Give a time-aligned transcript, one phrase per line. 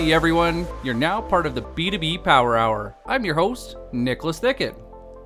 [0.00, 2.96] Hey everyone, you're now part of the B2B Power Hour.
[3.04, 4.74] I'm your host, Nicholas Thickett.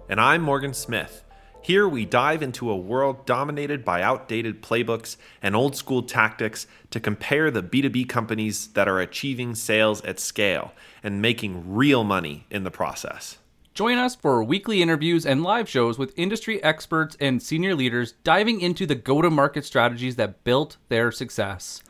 [0.08, 1.22] And I'm Morgan Smith.
[1.62, 6.98] Here we dive into a world dominated by outdated playbooks and old school tactics to
[6.98, 10.72] compare the B2B companies that are achieving sales at scale
[11.04, 13.38] and making real money in the process.
[13.74, 18.60] Join us for weekly interviews and live shows with industry experts and senior leaders diving
[18.60, 21.80] into the go to market strategies that built their success.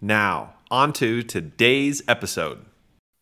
[0.00, 2.64] Now, on to today's episode.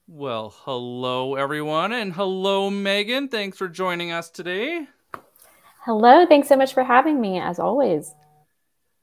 [0.07, 3.29] Well, hello everyone, and hello Meghann.
[3.29, 4.87] Thanks for joining us today.
[5.85, 8.15] Hello, thanks so much for having me, as always.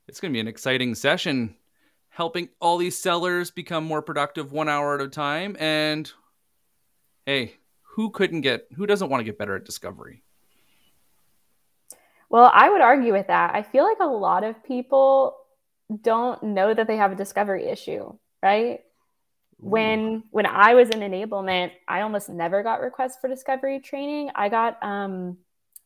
[0.08, 1.58] It's going to be an exciting session,
[2.08, 5.58] helping all these sellers become more productive one hour at a time.
[5.60, 6.10] And
[7.26, 7.56] hey,
[7.96, 10.24] who couldn't get, who doesn't want to get better at discovery?
[12.30, 13.54] Well, I would argue with that.
[13.54, 15.36] I feel like a lot of people
[16.02, 18.82] don't know that they have a discovery issue, right?
[19.60, 24.30] When when I was in enablement, I almost never got requests for discovery training.
[24.36, 25.38] I got um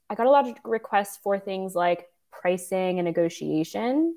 [0.09, 4.15] I got a lot of requests for things like pricing and negotiation.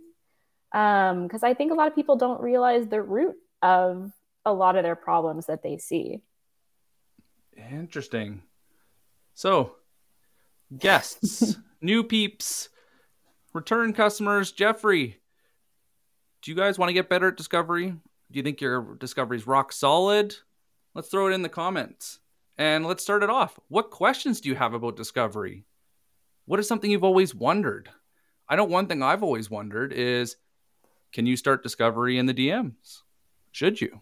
[0.73, 4.13] Um, because I think a lot of people don't realize the root of
[4.45, 6.21] a lot of their problems that they see.
[7.57, 8.43] Interesting.
[9.35, 9.77] So,
[10.77, 12.71] guests, new peeps,
[13.53, 15.21] return customers, Jeffrey,
[16.43, 17.95] do you guys want to get better at discovery?
[18.35, 20.35] Do you think your discovery is rock solid?
[20.93, 22.19] Let's throw it in the comments.
[22.59, 23.61] And let's start it off.
[23.69, 25.67] What questions do you have about discovery?
[26.45, 27.91] What is something you've always wondered?
[28.49, 30.35] I know one thing I've always wondered is
[31.13, 33.03] can you start discovery in the DMs?
[33.53, 34.01] Should you?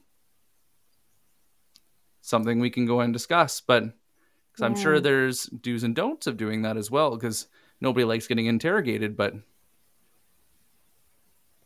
[2.23, 4.65] Something we can go and discuss, but because yeah.
[4.65, 7.49] I'm sure there's do's and don'ts of doing that as well, because
[7.83, 9.35] nobody likes getting interrogated, but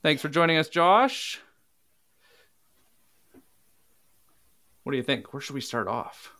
[0.03, 1.41] Thanks for joining us, Josh.
[4.87, 5.33] What do you think?
[5.33, 6.33] Where should we start off?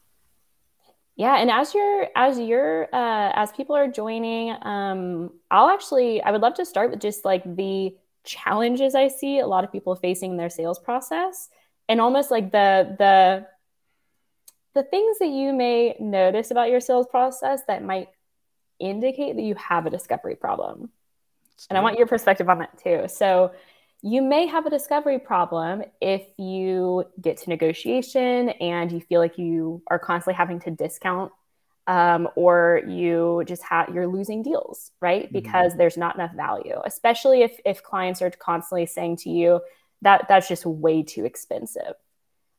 [1.17, 6.31] Yeah, and as you're as you're uh, as people are joining, um, I'll actually I
[6.31, 9.97] would love to start with just like the challenges I see a lot of people
[9.97, 11.49] facing in their sales process,
[11.89, 13.49] and almost like the the
[14.75, 18.11] the things that you may notice about your sales process that might
[18.79, 20.91] indicate that you have a discovery problem
[21.71, 23.07] and I want your perspective on that too.
[23.09, 23.53] So,
[24.07, 29.37] you may have a discovery problem if you get to negotiation and you feel like
[29.37, 31.33] you are constantly having to discount
[31.89, 35.33] um, or you just have you're losing deals right mm-hmm.
[35.33, 35.79] because mm-hmm.
[35.79, 39.61] there's not enough value especially if if clients are constantly saying to you
[40.03, 41.95] that that's just way too expensive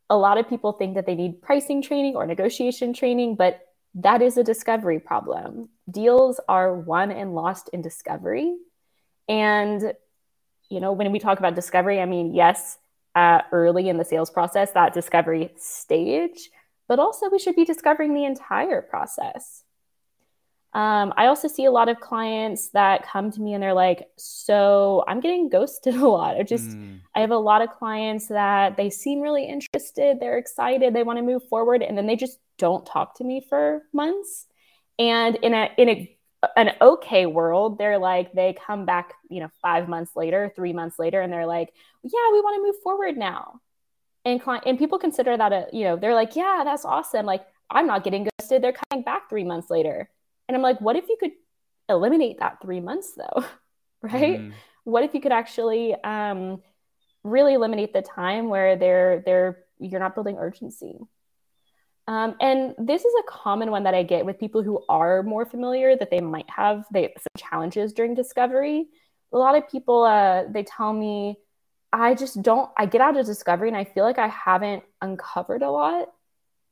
[0.09, 3.61] a lot of people think that they need pricing training or negotiation training but
[3.95, 8.53] that is a discovery problem deals are won and lost in discovery
[9.29, 9.93] and,
[10.69, 12.77] you know, when we talk about discovery, I mean, yes,
[13.15, 16.49] uh, early in the sales process, that discovery stage,
[16.87, 19.63] but also we should be discovering the entire process.
[20.73, 24.07] Um, I also see a lot of clients that come to me and they're like,
[24.17, 26.37] So I'm getting ghosted a lot.
[26.37, 26.99] I just, mm.
[27.15, 31.17] I have a lot of clients that they seem really interested, they're excited, they want
[31.17, 34.45] to move forward, and then they just don't talk to me for months.
[34.99, 36.16] And in a in a
[36.55, 40.99] an okay world, they're like, they come back, you know, five months later, three months
[40.99, 43.59] later, and they're like, yeah, we want to move forward now.
[44.25, 47.25] And client and people consider that a, you know, they're like, yeah, that's awesome.
[47.25, 48.61] Like, I'm not getting ghosted.
[48.61, 50.09] They're coming back three months later.
[50.47, 51.31] And I'm like, what if you could
[51.89, 53.45] eliminate that three months though?
[54.01, 54.39] right?
[54.39, 54.53] Mm.
[54.83, 56.61] What if you could actually um,
[57.23, 60.99] really eliminate the time where they're they're you're not building urgency?
[62.07, 65.45] Um, and this is a common one that I get with people who are more
[65.45, 68.87] familiar that they might have they, some challenges during discovery.
[69.33, 71.37] A lot of people uh, they tell me,
[71.91, 72.69] I just don't.
[72.77, 76.09] I get out of discovery and I feel like I haven't uncovered a lot,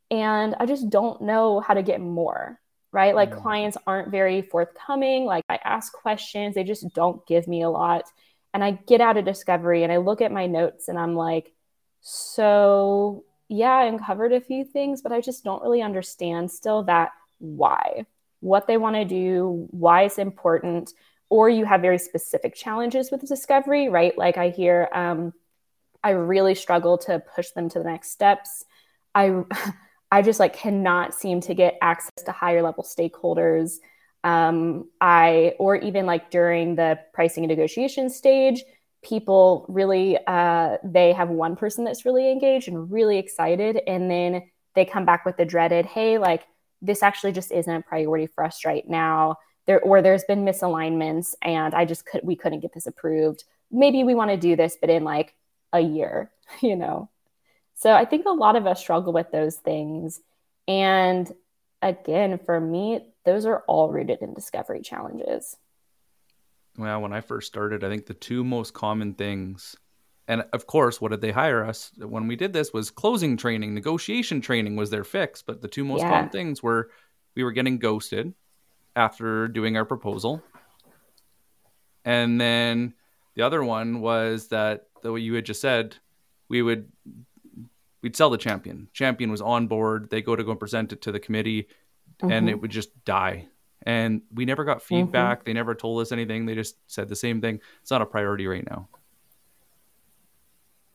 [0.10, 2.60] and I just don't know how to get more.
[2.92, 3.42] Right, like mm-hmm.
[3.42, 5.26] clients aren't very forthcoming.
[5.26, 8.06] Like I ask questions, they just don't give me a lot,
[8.54, 11.52] and I get out of discovery and I look at my notes and I'm like,
[12.00, 17.12] so yeah, I uncovered a few things, but I just don't really understand still that
[17.40, 18.06] why,
[18.40, 20.94] what they want to do, why it's important,
[21.30, 24.18] or you have very specific challenges with discovery, right?
[24.18, 25.34] Like I hear, um,
[26.04, 28.66] I really struggle to push them to the next steps.
[29.14, 29.44] I,
[30.12, 33.78] I just like cannot seem to get access to higher level stakeholders.
[34.24, 38.64] Um, I, or even like during the pricing and negotiation stage,
[39.06, 44.44] people really uh, they have one person that's really engaged and really excited and then
[44.76, 46.44] they come back with the dreaded hey like
[46.82, 49.38] this actually just isn't a priority for us right now
[49.68, 54.04] there or there's been misalignments and i just could we couldn't get this approved maybe
[54.04, 55.36] we want to do this but in like
[55.74, 56.32] a year
[56.62, 57.10] you know
[57.76, 60.22] So I think a lot of us struggle with those things.
[60.68, 61.32] And
[61.82, 65.58] again, for me, those are all rooted in discovery challenges.
[66.78, 69.76] Well, when I first started, I think the two most common things,
[70.28, 73.74] and of course, what did they hire us when we did this was closing training,
[73.74, 75.42] negotiation training was their fix.
[75.42, 76.10] But the two most yeah.
[76.10, 76.90] common things were
[77.36, 78.34] we were getting ghosted
[78.96, 80.44] after doing our proposal.
[82.04, 82.94] And then
[83.36, 85.98] the other one was that the way you had just said,
[86.50, 86.92] we would
[88.02, 88.88] we'd sell the champion.
[88.94, 90.10] Champion was on board.
[90.10, 91.64] They go to go and present it to the committee,
[92.22, 92.32] mm-hmm.
[92.32, 93.48] and it would just die.
[93.86, 95.04] And we never got mm-hmm.
[95.04, 95.40] feedback.
[95.40, 95.46] Mm-hmm.
[95.46, 96.46] They never told us anything.
[96.46, 97.62] They just said the same thing.
[97.82, 98.88] It's not a priority right now.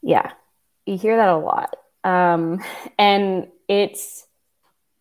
[0.03, 0.33] Yeah,
[0.87, 2.63] you hear that a lot, um,
[2.99, 4.27] and it's.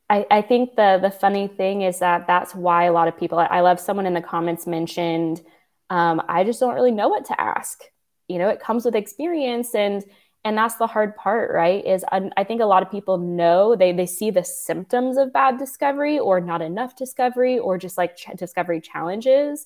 [0.10, 3.40] I, I think the the funny thing is that that's why a lot of people.
[3.40, 5.42] I, I love someone in the comments mentioned.
[5.90, 7.80] Um, I just don't really know what to ask.
[8.28, 10.04] You know, it comes with experience, and
[10.46, 13.76] and that's the hard part right is I, I, think a lot of people know
[13.76, 18.16] they they see the symptoms of bad discovery or not enough discovery or just like
[18.16, 19.66] ch- discovery challenges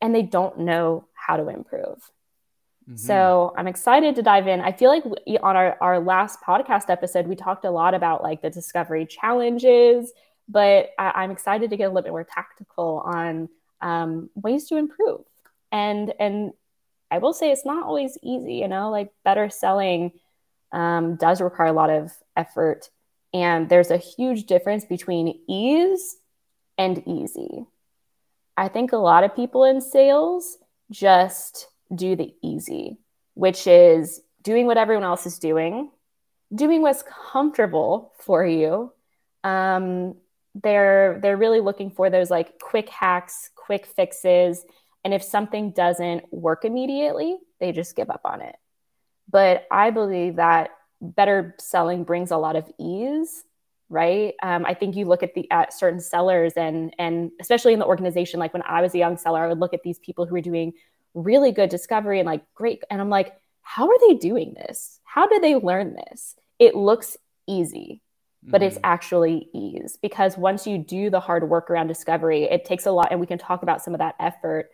[0.00, 2.10] and they don't know how to improve.
[2.82, 2.96] Mm-hmm.
[2.96, 4.60] so i'm excited to dive in.
[4.60, 8.24] I feel like we, on our, our last podcast episode we talked a lot about
[8.24, 10.12] like the discovery challenges
[10.48, 13.48] but I, am excited to get a little bit more tactical on
[13.80, 15.22] um, ways to improve.
[15.70, 16.52] And and
[17.12, 20.12] I will say it's not always easy, you know, like better selling
[20.72, 22.88] um, does require a lot of effort.
[23.34, 26.16] And there's a huge difference between ease
[26.78, 27.66] and easy.
[28.56, 30.56] I think a lot of people in sales
[30.90, 32.96] just do the easy,
[33.34, 35.90] which is doing what everyone else is doing,
[36.54, 38.90] doing what's comfortable for you.
[39.44, 40.14] Um,
[40.54, 44.64] they're they're really looking for those like quick hacks, quick fixes,
[45.04, 48.56] and if something doesn't work immediately, they just give up on it.
[49.30, 50.70] But I believe that
[51.00, 53.44] better selling brings a lot of ease
[53.92, 57.78] right um, i think you look at the at certain sellers and and especially in
[57.78, 60.24] the organization like when i was a young seller i would look at these people
[60.24, 60.72] who were doing
[61.14, 65.26] really good discovery and like great and i'm like how are they doing this how
[65.26, 67.16] did they learn this it looks
[67.46, 68.00] easy
[68.44, 68.68] but mm-hmm.
[68.68, 72.90] it's actually ease because once you do the hard work around discovery it takes a
[72.90, 74.70] lot and we can talk about some of that effort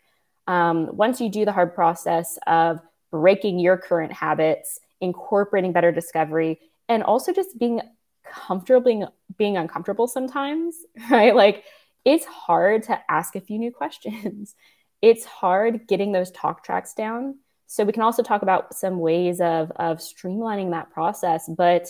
[0.48, 2.80] um, once you do the hard process of
[3.12, 6.58] breaking your current habits, incorporating better discovery,
[6.88, 7.82] and also just being
[8.24, 9.06] comfortable being,
[9.36, 10.74] being uncomfortable sometimes,
[11.10, 11.36] right?
[11.36, 11.64] Like
[12.04, 14.56] it's hard to ask a few new questions.
[15.00, 17.38] It's hard getting those talk tracks down.
[17.68, 21.48] So we can also talk about some ways of of streamlining that process.
[21.48, 21.86] But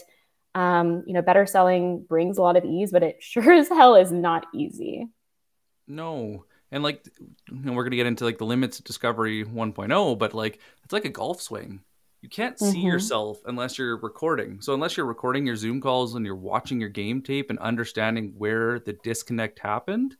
[0.54, 3.94] um, you know, better selling brings a lot of ease, but it sure as hell
[3.94, 5.08] is not easy.
[5.86, 7.06] No, and like
[7.50, 11.10] we're gonna get into like the limits of discovery 1.0 but like it's like a
[11.10, 11.80] golf swing.
[12.20, 12.86] You can't see mm-hmm.
[12.88, 14.60] yourself unless you're recording.
[14.60, 18.34] So unless you're recording your zoom calls and you're watching your game tape and understanding
[18.36, 20.16] where the disconnect happened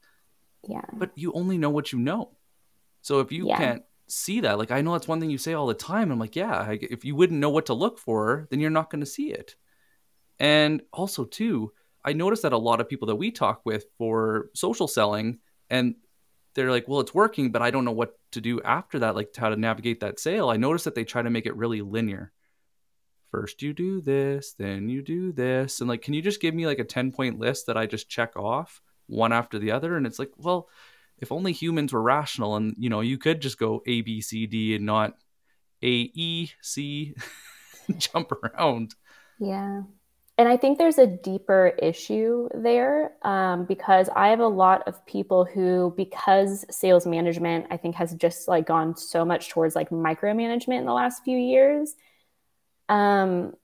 [0.68, 0.80] yeah.
[0.92, 2.36] but you only know what you know.
[3.02, 3.56] So if you yeah.
[3.56, 6.10] can't see that like i know that's one thing you say all the time.
[6.10, 9.00] I'm like yeah if you wouldn't know what to look for then you're not going
[9.00, 9.56] to see it.
[10.38, 11.72] And also too
[12.04, 15.96] i noticed that a lot of people that we talk with for social selling and
[16.58, 19.34] they're like, well, it's working, but I don't know what to do after that, like
[19.36, 20.50] how to navigate that sale.
[20.50, 22.32] I noticed that they try to make it really linear.
[23.30, 25.80] First, you do this, then you do this.
[25.80, 28.08] And like, can you just give me like a 10 point list that I just
[28.08, 29.96] check off one after the other?
[29.96, 30.68] And it's like, well,
[31.18, 34.46] if only humans were rational and, you know, you could just go A, B, C,
[34.46, 35.14] D and not
[35.80, 37.14] A, E, C,
[37.98, 38.96] jump around.
[39.38, 39.82] Yeah.
[40.38, 45.04] And I think there's a deeper issue there um, because I have a lot of
[45.04, 49.90] people who, because sales management, I think has just like gone so much towards like
[49.90, 51.96] micromanagement in the last few years.
[52.88, 53.54] Um,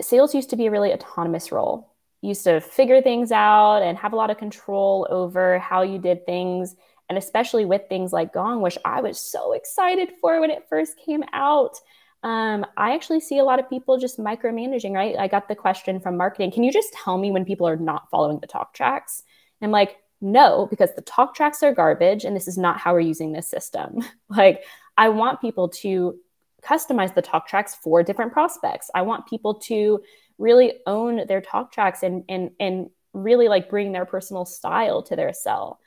[0.00, 1.94] sales used to be a really autonomous role.
[2.22, 6.26] Used to figure things out and have a lot of control over how you did
[6.26, 6.74] things.
[7.08, 10.98] And especially with things like Gong, which I was so excited for when it first
[11.06, 11.76] came out
[12.24, 15.14] um, I actually see a lot of people just micromanaging, right?
[15.16, 18.08] I got the question from marketing Can you just tell me when people are not
[18.10, 19.22] following the talk tracks?
[19.60, 22.94] And I'm like, no, because the talk tracks are garbage and this is not how
[22.94, 23.98] we're using this system.
[24.30, 24.64] like,
[24.96, 26.18] I want people to
[26.64, 28.90] customize the talk tracks for different prospects.
[28.94, 30.00] I want people to
[30.38, 35.14] really own their talk tracks and and and really like bring their personal style to
[35.14, 35.78] their sell.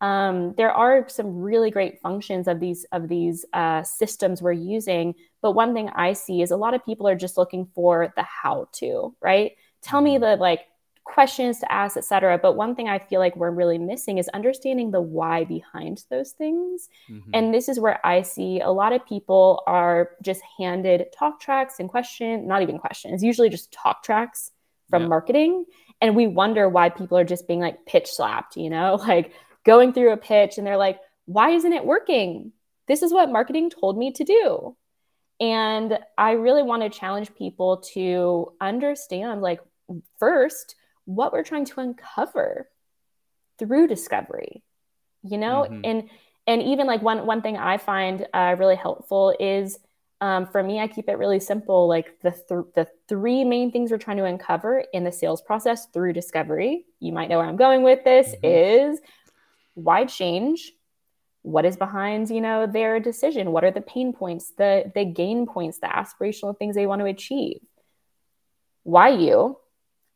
[0.00, 5.14] Um, there are some really great functions of these of these uh, systems we're using,
[5.44, 8.22] but one thing I see is a lot of people are just looking for the
[8.22, 9.52] how to, right?
[9.82, 10.24] Tell me mm-hmm.
[10.24, 10.60] the like
[11.04, 12.38] questions to ask, etc.
[12.38, 16.32] But one thing I feel like we're really missing is understanding the why behind those
[16.32, 16.88] things.
[17.10, 17.28] Mm-hmm.
[17.34, 21.78] And this is where I see a lot of people are just handed talk tracks
[21.78, 24.50] and question, not even questions, usually just talk tracks
[24.88, 25.08] from yeah.
[25.08, 25.66] marketing.
[26.00, 29.92] And we wonder why people are just being like pitch slapped, you know, like going
[29.92, 32.52] through a pitch and they're like, why isn't it working?
[32.88, 34.74] This is what marketing told me to do.
[35.40, 39.60] And I really want to challenge people to understand, like,
[40.18, 42.68] first, what we're trying to uncover
[43.58, 44.62] through discovery,
[45.22, 45.66] you know?
[45.68, 45.80] Mm-hmm.
[45.84, 46.10] And
[46.46, 49.78] and even like one one thing I find uh, really helpful is
[50.20, 51.88] um, for me, I keep it really simple.
[51.88, 55.86] Like the th- the three main things we're trying to uncover in the sales process
[55.86, 56.84] through discovery.
[57.00, 58.28] You might know where I'm going with this.
[58.28, 58.92] Mm-hmm.
[58.92, 59.00] Is
[59.74, 60.72] why change?
[61.44, 63.52] What is behind you know their decision?
[63.52, 67.06] What are the pain points the the gain points the aspirational things they want to
[67.06, 67.58] achieve?
[68.82, 69.58] Why you?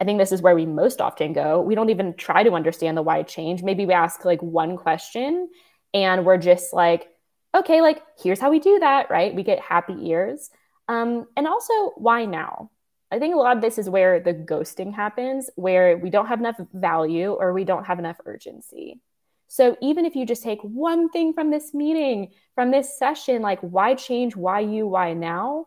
[0.00, 1.60] I think this is where we most often go.
[1.60, 3.62] We don't even try to understand the why change.
[3.62, 5.50] Maybe we ask like one question
[5.92, 7.08] and we're just like
[7.54, 9.34] okay like here's how we do that right?
[9.34, 10.48] We get happy ears.
[10.88, 12.70] Um, and also why now?
[13.10, 16.40] I think a lot of this is where the ghosting happens where we don't have
[16.40, 19.00] enough value or we don't have enough urgency
[19.48, 23.60] so even if you just take one thing from this meeting, from this session, like
[23.60, 25.66] why change, why you, why now?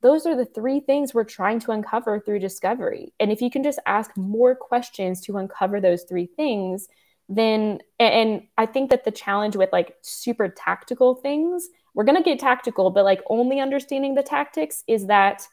[0.00, 3.12] Those are the three things we're trying to uncover through discovery.
[3.18, 6.88] And if you can just ask more questions to uncover those three things,
[7.28, 12.22] then, and I think that the challenge with like super tactical things, we're going to
[12.22, 15.46] get tactical, but like only understanding the tactics is that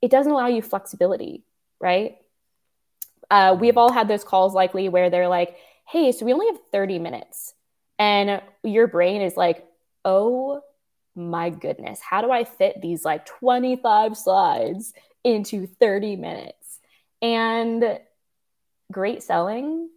[0.00, 1.44] it doesn't allow you flexibility,
[1.80, 2.16] right?
[3.30, 6.58] Uh, we've all had those calls likely where they're like, hey, so we only have
[6.72, 7.54] 30 minutes.
[7.98, 9.64] And your brain is like,
[10.04, 10.60] oh
[11.14, 16.80] my goodness, how do I fit these like 25 slides into 30 minutes?
[17.22, 18.00] And
[18.92, 19.88] great selling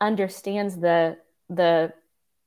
[0.00, 1.16] understands the
[1.48, 1.92] the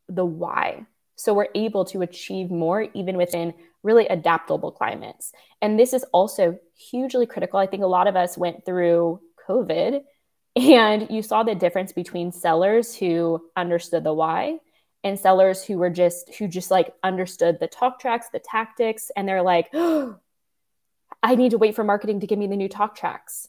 [0.07, 0.85] the why.
[1.15, 3.53] So we're able to achieve more even within
[3.83, 5.31] really adaptable climates.
[5.61, 7.59] And this is also hugely critical.
[7.59, 10.01] I think a lot of us went through COVID
[10.55, 14.59] and you saw the difference between sellers who understood the why
[15.03, 19.27] and sellers who were just who just like understood the talk tracks, the tactics, and
[19.27, 20.17] they're like, oh,
[21.23, 23.47] I need to wait for marketing to give me the new talk tracks.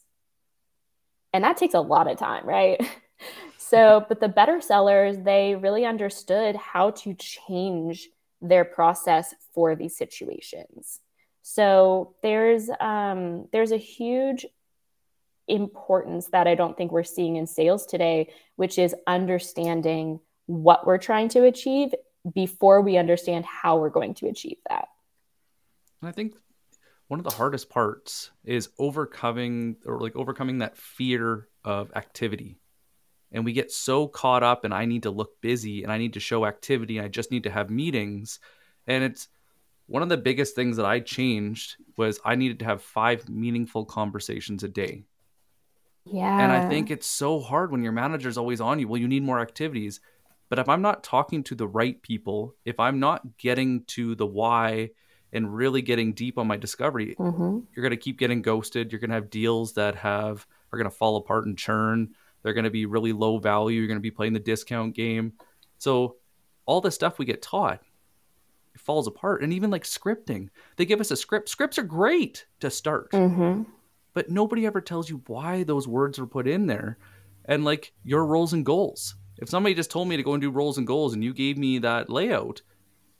[1.32, 2.80] And that takes a lot of time, right?
[3.58, 8.08] so, but the better sellers, they really understood how to change
[8.40, 10.98] their process for these situations.
[11.42, 14.46] So there's um, there's a huge
[15.50, 20.98] importance that I don't think we're seeing in sales today, which is understanding what we're
[20.98, 21.94] trying to achieve
[22.34, 24.88] before we understand how we're going to achieve that.
[26.02, 26.34] I think
[27.08, 32.60] one of the hardest parts is overcoming or like overcoming that fear of activity.
[33.32, 36.14] And we get so caught up and I need to look busy and I need
[36.14, 38.40] to show activity and I just need to have meetings.
[38.86, 39.28] And it's
[39.86, 43.84] one of the biggest things that I changed was I needed to have five meaningful
[43.84, 45.04] conversations a day.
[46.12, 46.40] Yeah.
[46.40, 48.88] And I think it's so hard when your manager's always on you.
[48.88, 50.00] Well, you need more activities.
[50.48, 54.26] But if I'm not talking to the right people, if I'm not getting to the
[54.26, 54.90] why
[55.32, 57.60] and really getting deep on my discovery, mm-hmm.
[57.74, 58.90] you're going to keep getting ghosted.
[58.90, 62.10] You're going to have deals that have are going to fall apart and churn.
[62.42, 63.78] They're going to be really low value.
[63.78, 65.34] You're going to be playing the discount game.
[65.78, 66.16] So
[66.66, 67.82] all the stuff we get taught
[68.74, 69.42] it falls apart.
[69.42, 71.48] And even like scripting, they give us a script.
[71.48, 73.12] Scripts are great to start.
[73.12, 73.62] Mm-hmm
[74.12, 76.98] but nobody ever tells you why those words were put in there.
[77.44, 79.14] And like your roles and goals.
[79.38, 81.56] If somebody just told me to go and do roles and goals and you gave
[81.56, 82.62] me that layout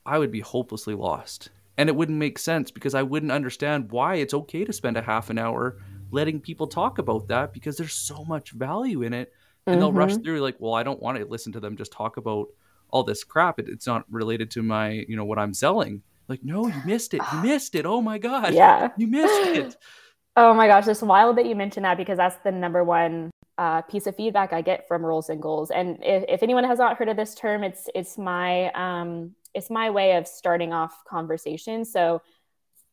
[0.07, 1.51] i would be hopelessly lost.
[1.79, 5.03] And it wouldn't make sense because i wouldn't understand why it's okay to spend a
[5.03, 5.79] half an hour
[6.11, 9.33] letting people talk about that because there's so much value in it.
[9.67, 9.81] And mm-hmm.
[9.81, 10.23] they'll rush mm-hmm.
[10.23, 12.49] through like well i don't want to listen to them just talk about
[12.93, 13.61] all this crap.
[13.61, 16.03] It, it's not related to my you know what i'm selling.
[16.29, 17.23] Like no you missed it.
[17.33, 17.87] You missed it.
[17.87, 18.55] Oh my god.
[18.55, 18.91] Yeah.
[18.97, 19.77] You missed it
[20.43, 23.83] Oh my gosh, it's wild that you mentioned that because that's the number one uh,
[23.83, 25.71] piece of feedback I get from roles and goals.
[25.71, 29.69] And if, if, anyone has not heard of this term, it's it's my um, it's
[29.69, 31.93] my way of starting off conversations.
[31.93, 32.23] So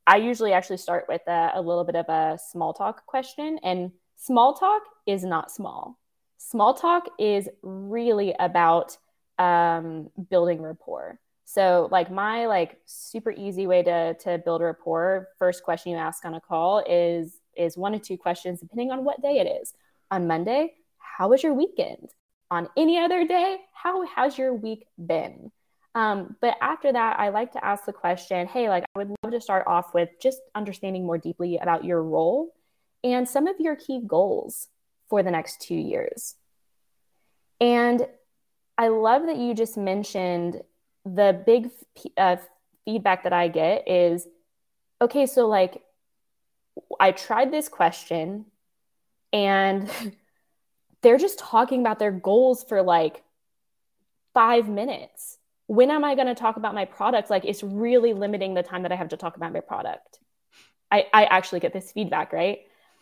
[0.06, 3.94] I usually actually start with a, a little bit of a small talk question, and
[4.18, 5.98] small talk is not small.
[6.40, 8.98] Small talk is really about
[9.40, 11.18] um, building rapport.
[11.46, 16.26] So like my like super easy way to to build rapport, first question you ask
[16.26, 19.74] on a call is is one or two questions depending on what day it is.
[20.12, 22.10] On Monday, how was your weekend?
[22.50, 25.52] On any other day, how has your week been?
[25.96, 29.34] Um, but after that, I like to ask the question, hey, like I would love
[29.34, 32.54] to start off with just understanding more deeply about your role
[33.04, 34.68] and some of your key goals
[35.10, 36.36] for the next two years.
[37.60, 38.08] And
[38.78, 40.62] I love that you just mentioned
[41.04, 41.72] the big
[42.16, 42.38] uh,
[42.86, 44.28] feedback that I get is
[45.02, 45.82] okay, so like
[47.00, 48.46] I tried this question
[49.34, 49.90] and
[51.02, 53.24] they're just talking about their goals for like
[54.34, 55.38] five minutes.
[55.68, 57.30] When am I going to talk about my product?
[57.30, 60.20] Like, it's really limiting the time that I have to talk about my product.
[60.90, 62.60] I, I actually get this feedback, right?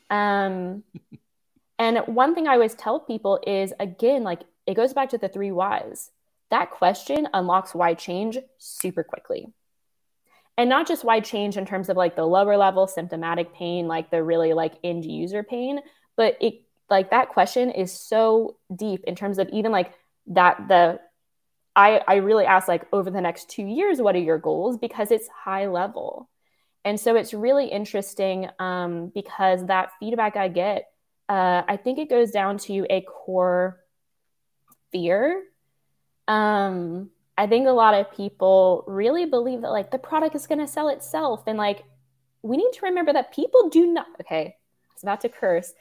[0.09, 0.83] Um,
[1.79, 5.29] and one thing I always tell people is again, like, it goes back to the
[5.29, 6.09] three whys.
[6.49, 9.53] That question unlocks why change super quickly.
[10.57, 14.09] And not just why change in terms of like the lower level symptomatic pain, like
[14.09, 15.79] the really like end user pain,
[16.15, 19.91] but it like that question is so deep in terms of even like
[20.27, 20.99] that the
[21.75, 25.11] I I really ask like over the next 2 years what are your goals because
[25.11, 26.29] it's high level.
[26.85, 30.85] And so it's really interesting um, because that feedback I get,
[31.27, 33.79] uh, I think it goes down to a core
[34.91, 35.43] fear.
[36.27, 40.59] Um, I think a lot of people really believe that like the product is going
[40.59, 41.43] to sell itself.
[41.47, 41.83] And like,
[42.41, 45.73] we need to remember that people do not, okay, I about to curse.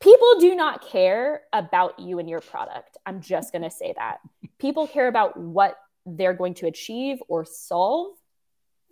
[0.00, 2.96] People do not care about you and your product.
[3.04, 4.20] I'm just going to say that.
[4.58, 5.76] People care about what
[6.06, 8.14] they're going to achieve or solve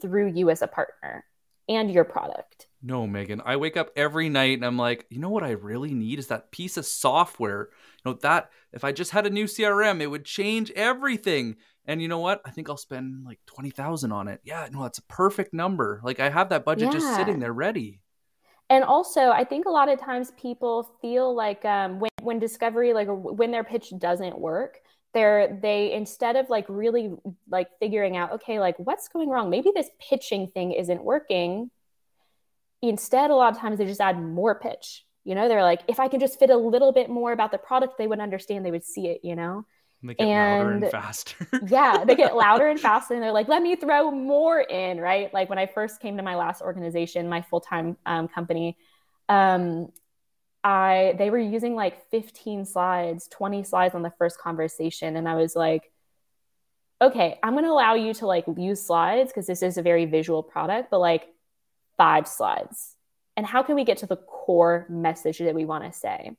[0.03, 1.25] through you as a partner
[1.69, 2.67] and your product.
[2.83, 3.41] No, Meghann.
[3.45, 6.27] I wake up every night and I'm like, you know what I really need is
[6.27, 7.71] that piece of software.
[8.05, 11.57] You know, that if I just had a new CRM, it would change everything.
[11.87, 12.41] And you know what?
[12.45, 14.41] I think I'll spend like 20,000 on it.
[14.45, 16.00] Yeah, no, that's a perfect number.
[16.03, 16.93] Like I have that budget yeah.
[16.93, 18.00] just sitting there ready.
[18.71, 22.95] And also, I think a lot of times people feel like um, when, when discovery,
[22.95, 24.81] like when their pitch doesn't work,
[25.14, 27.12] they're they instead of like really
[27.49, 31.71] like figuring out okay like what's going wrong maybe this pitching thing isn't working
[32.83, 36.00] instead a lot of times they just add more pitch you know they're like if
[36.00, 38.73] i can just fit a little bit more about the product they would understand they
[38.73, 39.64] would see it you know
[40.07, 43.49] they get and, louder and faster yeah they get louder and faster and they're like
[43.49, 47.29] let me throw more in right like when i first came to my last organization
[47.29, 48.77] my full-time um, company
[49.29, 49.88] um,
[50.62, 55.35] I they were using like 15 slides, 20 slides on the first conversation and I
[55.35, 55.90] was like
[57.03, 60.07] okay, I'm going to allow you to like use slides because this is a very
[60.07, 61.27] visual product, but like
[61.97, 62.97] five slides.
[63.37, 66.33] And how can we get to the core message that we want to say?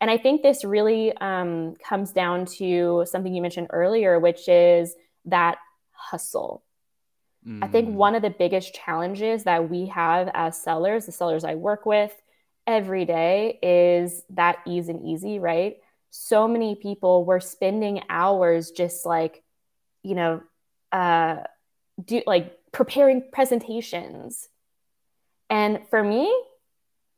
[0.00, 4.94] And I think this really um, comes down to something you mentioned earlier, which is
[5.24, 5.58] that
[5.92, 6.62] hustle.
[7.46, 7.64] Mm.
[7.64, 7.94] I think mm.
[7.94, 12.12] one of the biggest challenges that we have as sellers, the sellers I work with,
[12.66, 15.78] every day is that ease and easy, right?
[16.10, 19.42] So many people were spending hours just like,
[20.02, 20.42] you know,
[20.92, 21.38] uh,
[22.04, 24.48] do like preparing presentations.
[25.50, 26.32] And for me,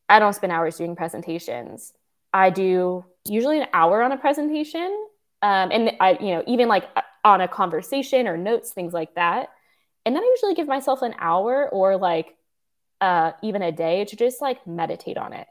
[0.09, 1.93] I don't spend hours doing presentations.
[2.33, 5.07] I do usually an hour on a presentation.
[5.43, 6.85] Um, and I, you know, even like
[7.25, 9.49] on a conversation or notes, things like that.
[10.05, 12.37] And then I usually give myself an hour or like
[13.01, 15.47] uh, even a day to just like meditate on it,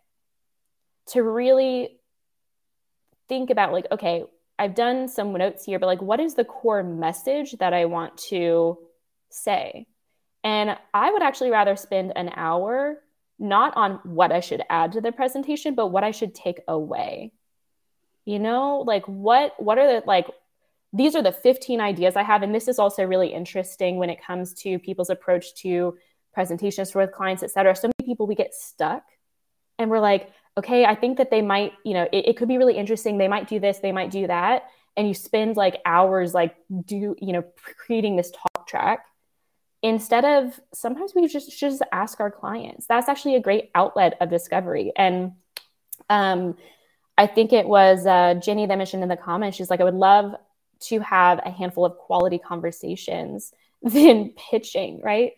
[1.08, 2.00] to really
[3.28, 4.24] think about like, okay,
[4.58, 8.18] I've done some notes here, but like, what is the core message that I want
[8.30, 8.78] to
[9.30, 9.88] say?
[10.44, 12.98] And I would actually rather spend an hour
[13.40, 17.32] not on what I should add to the presentation, but what I should take away.
[18.26, 20.28] You know, like what what are the like
[20.92, 24.24] these are the 15 ideas I have and this is also really interesting when it
[24.24, 25.98] comes to people's approach to
[26.34, 27.76] presentations for with clients, et cetera.
[27.76, 29.04] So many people, we get stuck
[29.78, 32.58] and we're like, okay, I think that they might, you know, it, it could be
[32.58, 33.18] really interesting.
[33.18, 34.66] They might do this, they might do that.
[34.98, 37.44] And you spend like hours, like, do, you know,
[37.86, 39.06] creating this talk track
[39.82, 44.30] instead of sometimes we just just ask our clients that's actually a great outlet of
[44.30, 45.34] discovery and
[46.10, 46.56] um,
[47.18, 49.94] i think it was uh, jenny that mentioned in the comments she's like i would
[49.94, 50.36] love
[50.80, 55.34] to have a handful of quality conversations than pitching right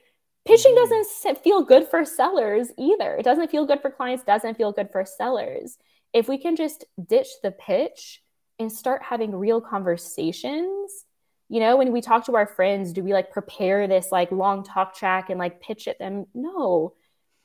[0.45, 0.89] pitching mm-hmm.
[0.89, 3.15] doesn't feel good for sellers either.
[3.15, 5.77] It doesn't feel good for clients, doesn't feel good for sellers.
[6.13, 8.21] If we can just ditch the pitch
[8.59, 11.05] and start having real conversations,
[11.51, 14.63] you know, when we talk to our friends, do we like prepare this like long
[14.63, 16.25] talk track and like pitch at them?
[16.33, 16.93] No.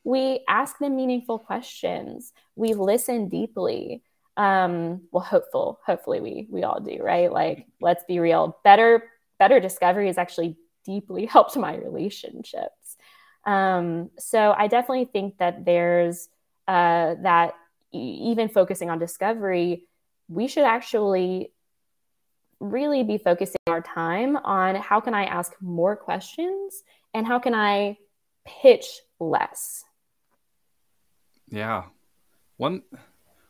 [0.04, 2.32] We ask them meaningful questions.
[2.54, 4.02] We listen deeply.
[4.36, 7.32] Um, well, hopeful, hopefully we we all do, right?
[7.32, 8.58] Like, let's be real.
[8.62, 9.02] Better,
[9.38, 12.96] better discovery has actually deeply helped my relationships
[13.46, 16.28] um, so I definitely think that there's
[16.66, 17.54] uh, that
[17.92, 19.86] even focusing on discovery,
[20.28, 21.52] we should actually
[22.60, 26.82] really be focusing our time on how can I ask more questions
[27.14, 27.98] and how can I
[28.46, 28.86] pitch
[29.20, 29.84] less.
[31.48, 31.84] Yeah.
[32.56, 32.82] One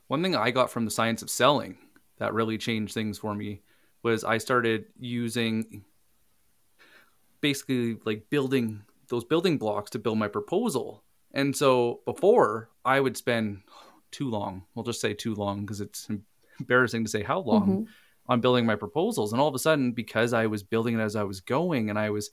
[0.09, 1.79] one thing I got from the science of selling
[2.19, 3.61] that really changed things for me
[4.03, 5.85] was I started using
[7.41, 11.03] basically like building those building blocks to build my proposal.
[11.33, 13.63] And so before I would spend
[14.11, 16.09] too long, we'll just say too long because it's
[16.61, 17.83] embarrassing to say how long mm-hmm.
[18.29, 19.33] On building my proposals.
[19.33, 21.99] And all of a sudden, because I was building it as I was going and
[21.99, 22.31] I was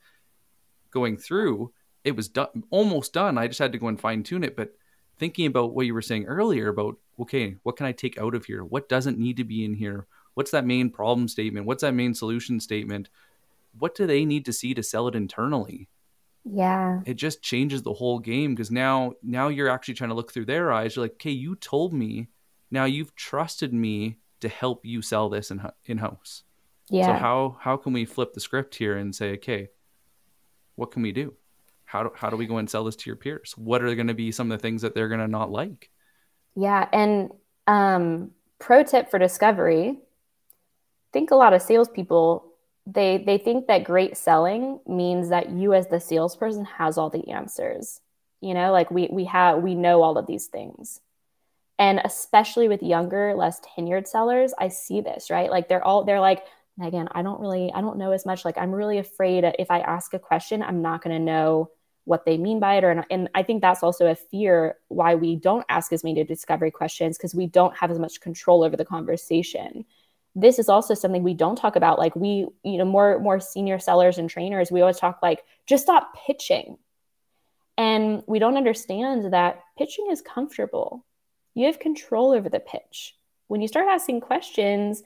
[0.91, 1.71] going through,
[2.03, 3.37] it was done, almost done.
[3.37, 4.55] I just had to go and fine tune it.
[4.55, 4.75] But
[5.17, 8.45] thinking about what you were saying earlier about, okay, what can I take out of
[8.45, 8.63] here?
[8.63, 10.07] What doesn't need to be in here?
[10.33, 11.65] What's that main problem statement?
[11.65, 13.09] What's that main solution statement?
[13.77, 15.89] What do they need to see to sell it internally?
[16.43, 17.01] Yeah.
[17.05, 20.45] It just changes the whole game because now now you're actually trying to look through
[20.45, 20.95] their eyes.
[20.95, 22.27] You're like, okay, you told me.
[22.69, 26.43] Now you've trusted me to help you sell this in in house.
[26.89, 27.07] Yeah.
[27.07, 29.69] So how how can we flip the script here and say, okay,
[30.75, 31.33] what can we do?
[31.85, 33.53] How do, how do we go and sell this to your peers?
[33.57, 35.89] What are going to be some of the things that they're going to not like?
[36.55, 37.31] Yeah, and
[37.67, 42.53] um, pro tip for discovery: I think a lot of salespeople
[42.85, 47.29] they they think that great selling means that you as the salesperson has all the
[47.29, 48.01] answers
[48.41, 50.99] you know like we we have we know all of these things
[51.83, 55.51] and especially with younger less tenured sellers i see this right?
[55.51, 56.45] Like they're all they're like
[56.79, 58.45] Meghann i don't really i don't know as much.
[58.45, 61.69] Like i'm really afraid if i ask a question i'm not going to know
[62.05, 65.35] what they mean by it or and i think that's also a fear why we
[65.35, 68.85] don't ask as many discovery questions because we don't have as much control over the
[68.85, 69.85] conversation.
[70.35, 71.99] This is also something we don't talk about.
[71.99, 75.83] Like we you know more more senior sellers and trainers we always talk like just
[75.83, 76.77] stop pitching.
[77.77, 81.03] And we don't understand that pitching is comfortable
[81.53, 83.15] you have control over the pitch.
[83.47, 85.03] When you start asking questions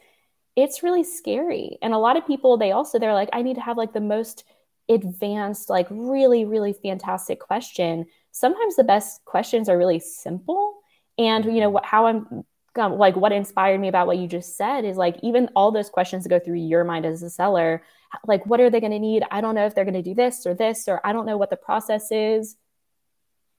[0.57, 1.77] it's really scary.
[1.83, 4.01] And a lot of people they also they're like i need to have like the
[4.01, 4.43] most
[4.89, 8.07] advanced like really really fantastic question.
[8.31, 10.79] Sometimes the best questions are really simple.
[11.17, 12.43] And you know what how i'm
[12.75, 15.89] um, like what inspired me about what you just said is like even all those
[15.89, 17.83] questions that go through your mind as a seller.
[18.25, 19.23] Like what are they going to need?
[19.31, 21.37] I don't know if they're going to do this or this or i don't know
[21.37, 22.57] what the process is.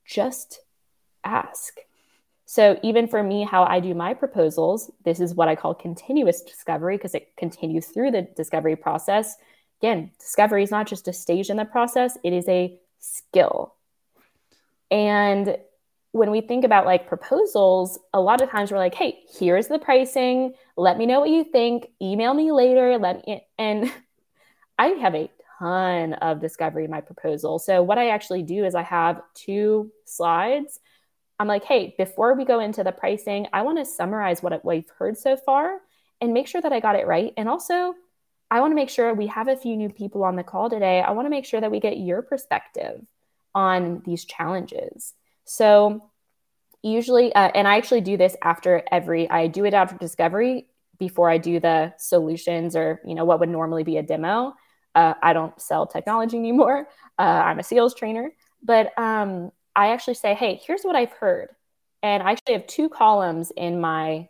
[0.04, 0.60] Just
[1.24, 1.74] ask
[2.50, 6.40] so even for me how i do my proposals this is what i call continuous
[6.40, 9.36] discovery because it continues through the discovery process
[9.80, 13.74] again discovery is not just a stage in the process it is a skill
[14.90, 15.58] and
[16.12, 19.78] when we think about like proposals, a lot of times we're like, hey, here's the
[19.78, 20.54] pricing.
[20.76, 21.88] Let me know what you think.
[22.00, 22.98] Email me later.
[22.98, 23.92] Let me, and
[24.78, 27.58] I have a ton of discovery in my proposal.
[27.58, 30.80] So, what I actually do is I have two slides.
[31.38, 34.88] I'm like, hey, before we go into the pricing, I want to summarize what we've
[34.98, 35.78] heard so far
[36.20, 37.32] and make sure that I got it right.
[37.36, 37.94] And also,
[38.50, 41.00] I want to make sure we have a few new people on the call today.
[41.00, 43.06] I want to make sure that we get your perspective
[43.54, 45.14] on these challenges.
[45.44, 46.10] So
[46.82, 50.66] usually, uh, and I actually do this after every, I do it after discovery
[50.98, 54.54] before I do the solutions or, you know, what would normally be a demo.
[54.94, 56.88] Uh, I don't sell technology anymore.
[57.18, 61.50] Uh, I'm a sales trainer, but um, I actually say, hey, here's what I've heard.
[62.02, 64.28] And I actually have two columns in my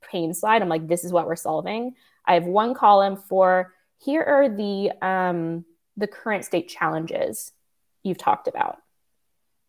[0.00, 0.62] pain slide.
[0.62, 1.96] I'm like, this is what we're solving.
[2.24, 5.64] I have one column for here are the um,
[5.96, 7.50] the current state challenges
[8.04, 8.78] you've talked about.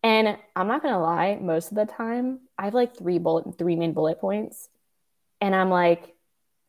[0.04, 3.74] And I'm not gonna lie, most of the time I have like three bullet, three
[3.74, 4.68] main bullet points,
[5.40, 6.14] and I'm like,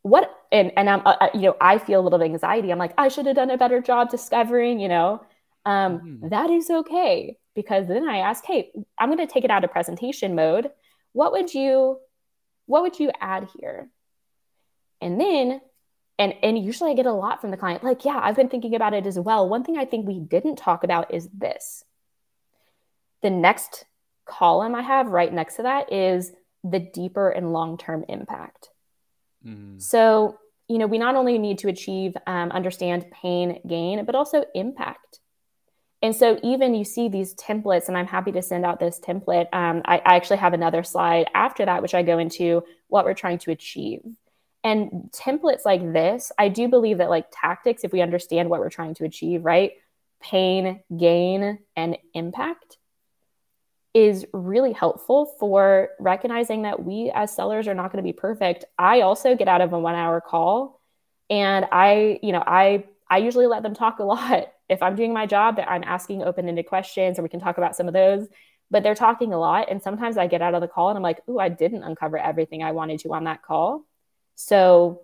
[0.02, 0.34] what?
[0.52, 2.72] And and I'm, uh, uh you know, I feel a little bit anxiety.
[2.72, 5.22] I'm like, I should have done a better job discovering, you know.
[5.66, 6.30] Um, mm.
[6.32, 10.34] That is okay because then I ask, hey, I'm gonna take it out of presentation
[10.34, 10.69] mode.
[11.12, 12.00] What would you,
[12.65, 13.89] what would you add here?
[15.02, 15.62] And then
[16.17, 18.76] and and usually I get a lot from the client like, yeah, I've been thinking
[18.76, 19.48] about it as well.
[19.48, 21.84] One thing I think we didn't talk about is this
[23.22, 23.86] the next
[24.26, 26.32] column I have right next to that is
[26.63, 28.69] the deeper and long term impact.
[29.45, 29.82] Mm.
[29.82, 34.45] So, you know, we not only need to achieve, um, understand pain, gain, but also
[34.54, 35.18] impact.
[36.02, 39.48] And so, even you see these templates, and I'm happy to send out this template.
[39.54, 43.14] Um, I, I actually have another slide after that, which I go into what we're
[43.14, 44.02] trying to achieve.
[44.64, 48.70] And templates like this, I do believe that, like tactics, if we understand what we're
[48.70, 49.74] trying to achieve, right?
[50.22, 52.78] Pain, gain, and impact
[53.94, 58.66] is really helpful for recognizing that we as sellers are not going to be perfect.
[58.78, 60.80] I also get out of a 1 hour call
[61.30, 64.48] and I, you know, I I usually let them talk a lot.
[64.69, 67.76] If I'm doing my job, that I'm asking open-ended questions or we can talk about
[67.76, 68.28] some of those,
[68.69, 71.02] but they're talking a lot and sometimes I get out of the call and I'm
[71.02, 73.84] like, "Ooh, I didn't uncover everything I wanted to on that call."
[74.36, 75.02] So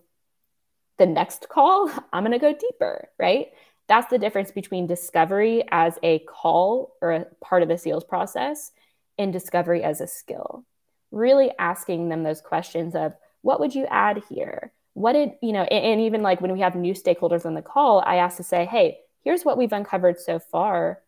[0.97, 3.47] the next call, I'm going to go deeper, right?
[3.87, 8.71] That's the difference between discovery as a call or a part of the sales process
[9.17, 10.65] and discovery as a skill.
[11.11, 14.73] really asking them those questions of what would you add here?
[14.95, 17.61] What did, you know, and, and even like when we have new stakeholders on the
[17.61, 21.01] call, I ask to say, hey, here's what we've uncovered so far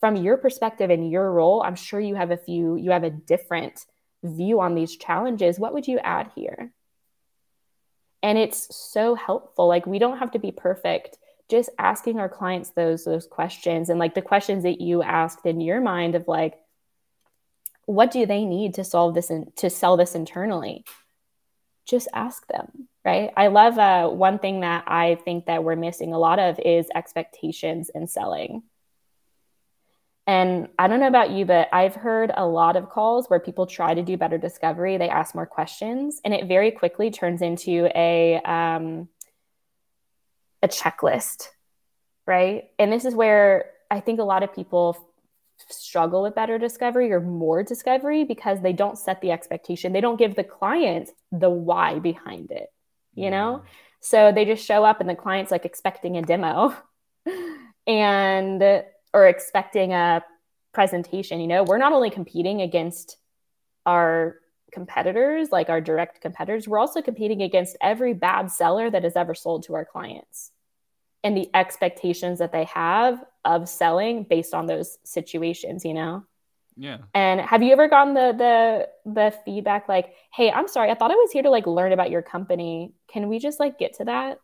[0.00, 1.62] from your perspective and your role.
[1.62, 3.84] I'm sure you have a few, you have a different
[4.22, 5.58] view on these challenges.
[5.58, 6.72] What would you add here?
[8.22, 9.68] And it's so helpful.
[9.68, 11.18] Like we don't have to be perfect.
[11.50, 15.60] Just asking our clients those those questions and like the questions that you asked in
[15.60, 16.54] your mind of like,
[17.84, 20.86] what do they need to solve this and to sell this internally?
[21.86, 23.30] Just ask them, right?
[23.36, 26.88] I love uh, one thing that I think that we're missing a lot of is
[26.94, 28.62] expectations in selling.
[30.26, 33.66] And I don't know about you, but I've heard a lot of calls where people
[33.66, 34.96] try to do better discovery.
[34.96, 39.08] They ask more questions, and it very quickly turns into a um,
[40.62, 41.48] a checklist,
[42.26, 42.70] right?
[42.78, 44.96] And this is where I think a lot of people
[45.68, 49.92] struggle with better discovery or more discovery because they don't set the expectation.
[49.92, 52.68] They don't give the client the why behind it,
[53.14, 53.62] you know?
[53.62, 53.68] Mm.
[54.00, 56.76] So they just show up and the client's like expecting a demo
[57.86, 58.62] and
[59.12, 60.22] or expecting a
[60.72, 61.62] presentation, you know?
[61.62, 63.16] We're not only competing against
[63.86, 64.36] our
[64.72, 69.34] competitors, like our direct competitors, we're also competing against every bad seller that has ever
[69.34, 70.50] sold to our clients
[71.24, 76.24] and the expectations that they have of selling based on those situations, you know?
[76.76, 76.98] Yeah.
[77.14, 80.90] And have you ever gotten the the the feedback like, "Hey, I'm sorry.
[80.90, 82.92] I thought I was here to like learn about your company.
[83.08, 84.40] Can we just like get to that?"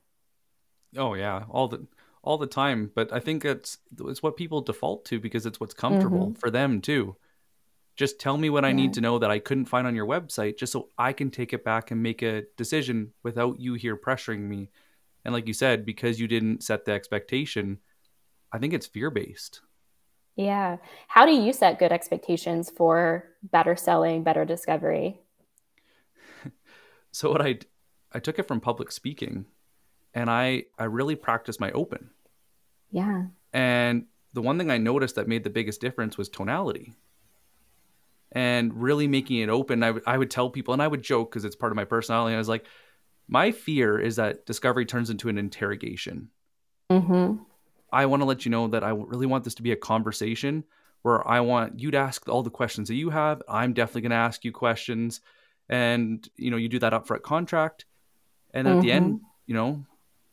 [0.97, 1.87] Oh yeah, all the
[2.23, 5.75] all the time, but I think it's it's what people default to because it's what's
[5.75, 6.38] comfortable mm-hmm.
[6.38, 7.16] for them too.
[7.97, 8.71] Just tell me what yeah.
[8.71, 11.31] I need to know that I couldn't find on your website just so I can
[11.31, 14.71] take it back and make a decision without you here pressuring me.
[15.24, 17.78] And like you said, because you didn't set the expectation,
[18.52, 19.61] I think it's fear based.
[20.37, 20.78] Yeah.
[21.09, 25.20] How do you set good expectations for better selling, better discovery?
[27.12, 27.59] so what I
[28.12, 29.46] I took it from public speaking
[30.14, 32.11] and I I really practiced my open.
[32.90, 33.26] Yeah.
[33.52, 36.94] And the one thing I noticed that made the biggest difference was tonality.
[38.33, 41.30] And really making it open, I, w- I would tell people, and I would joke
[41.30, 42.35] because it's part of my personality.
[42.35, 42.64] I was like,
[43.31, 46.31] my fear is that discovery turns into an interrogation.
[46.90, 47.43] Mm-hmm.
[47.93, 50.64] I want to let you know that I really want this to be a conversation
[51.03, 53.40] where I want you to ask all the questions that you have.
[53.49, 55.21] I'm definitely going to ask you questions,
[55.69, 57.85] and you know, you do that upfront contract,
[58.53, 58.81] and at mm-hmm.
[58.81, 59.87] the end, you know,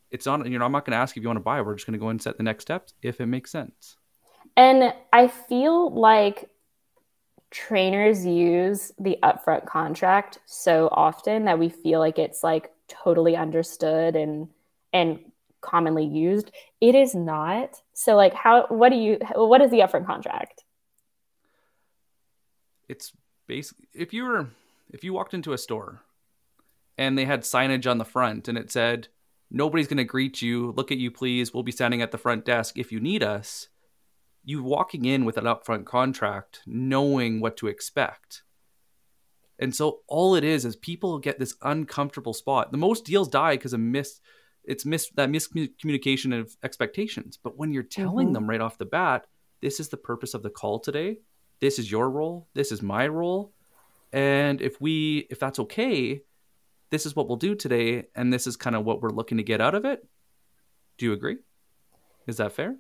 [0.10, 0.52] it's on.
[0.52, 1.62] You know, I'm not going to ask if you want to buy.
[1.62, 3.96] We're just going to go and set the next steps if it makes sense.
[4.56, 6.50] And I feel like
[7.52, 14.16] trainers use the upfront contract so often that we feel like it's like totally understood
[14.16, 14.50] and
[14.94, 15.20] and
[15.62, 16.52] commonly used.
[16.82, 17.82] It is not.
[17.94, 20.64] So like how what do you what is the upfront contract?
[22.88, 23.12] It's
[23.48, 24.48] basically if you were
[24.92, 26.02] if you walked into a store
[26.98, 29.10] and they had signage on the front and it said
[29.50, 32.46] nobody's going to greet you, look at you please, we'll be standing at the front
[32.46, 33.70] desk if you need us.
[34.44, 38.44] You walking in with an upfront contract knowing what to expect.
[39.60, 42.72] And so all it is is people get this uncomfortable spot.
[42.72, 44.20] The most deals die because of miss
[44.68, 47.40] it's miss that miscommunication of expectations.
[47.42, 48.34] But when you're telling mm-hmm.
[48.34, 49.26] them right off the bat,
[49.62, 51.20] this is the purpose of the call today.
[51.62, 52.48] This is your role.
[52.54, 53.54] This is my role.
[54.14, 56.22] And if we if that's okay,
[56.90, 59.44] this is what we'll do today and this is kind of what we're looking to
[59.44, 60.06] get out of it.
[60.98, 61.38] Do you agree?
[62.28, 62.76] Is that fair?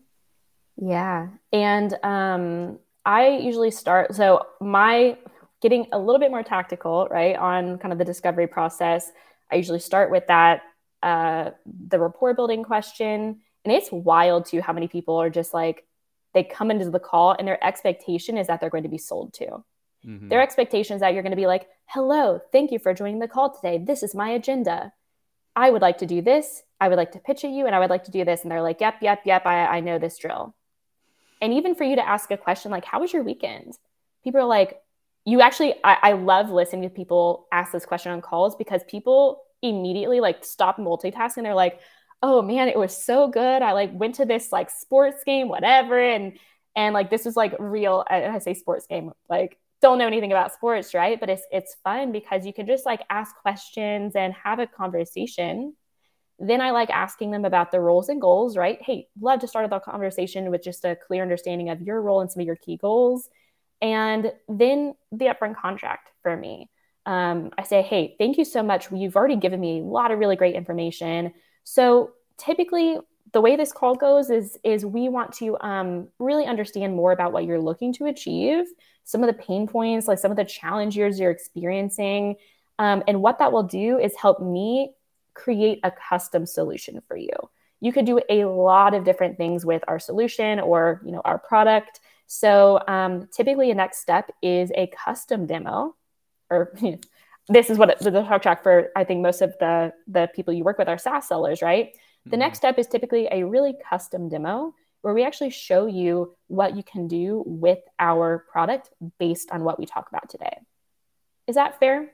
[0.75, 1.29] Yeah.
[1.51, 5.17] And um I usually start so my
[5.61, 9.11] getting a little bit more tactical, right, on kind of the discovery process.
[9.51, 10.61] I usually start with that
[11.03, 13.39] uh, the rapport building question.
[13.63, 15.85] And it's wild too how many people are just like,
[16.33, 19.33] they come into the call and their expectation is that they're going to be sold
[19.35, 19.63] to.
[20.05, 20.29] Mm-hmm.
[20.29, 23.27] Their expectation is that you're going to be like, hello, thank you for joining the
[23.27, 23.77] call today.
[23.77, 24.93] This is my agenda.
[25.55, 26.61] I would like to do this.
[26.79, 28.43] I would like to pitch at you and I would like to do this.
[28.43, 30.55] And they're like, yep, yep, yep, I, I know this drill.
[31.41, 33.77] And even for you to ask a question like, how was your weekend?
[34.23, 34.79] People are like,
[35.27, 39.43] you actually, I, I love listening to people ask this question on calls because people
[39.61, 41.43] immediately like stop multitasking.
[41.43, 41.81] They're like,
[42.23, 43.61] oh man, it was so good.
[43.61, 45.99] I like went to this like sports game, whatever.
[45.99, 46.39] And
[46.77, 50.31] and like this was like real, I, I say sports game, like don't know anything
[50.31, 51.19] about sports, right?
[51.19, 55.75] But it's it's fun because you can just like ask questions and have a conversation.
[56.39, 58.77] Then I like asking them about the roles and goals, right?
[58.81, 62.31] Hey, love to start the conversation with just a clear understanding of your role and
[62.31, 63.27] some of your key goals.
[63.81, 66.69] And then the upfront contract for me
[67.07, 68.91] um, I say, hey, thank you so much.
[68.91, 71.33] You've already given me a lot of really great information.
[71.63, 72.97] So typically,
[73.33, 77.31] the way this call goes is is we want to um, really understand more about
[77.31, 78.65] what you're looking to achieve
[79.03, 82.35] some of the pain points like some of the challenges you're experiencing
[82.79, 84.93] um, and what that will do is help me
[85.33, 87.29] create a custom solution for you
[87.81, 91.37] you could do a lot of different things with our solution or you know our
[91.37, 95.95] product so um, typically a next step is a custom demo
[96.49, 96.73] or
[97.49, 100.53] this is what it, the talk track for i think most of the the people
[100.53, 102.39] you work with are saas sellers right the mm-hmm.
[102.39, 106.83] next step is typically a really custom demo where we actually show you what you
[106.83, 110.57] can do with our product based on what we talk about today
[111.47, 112.11] is that fair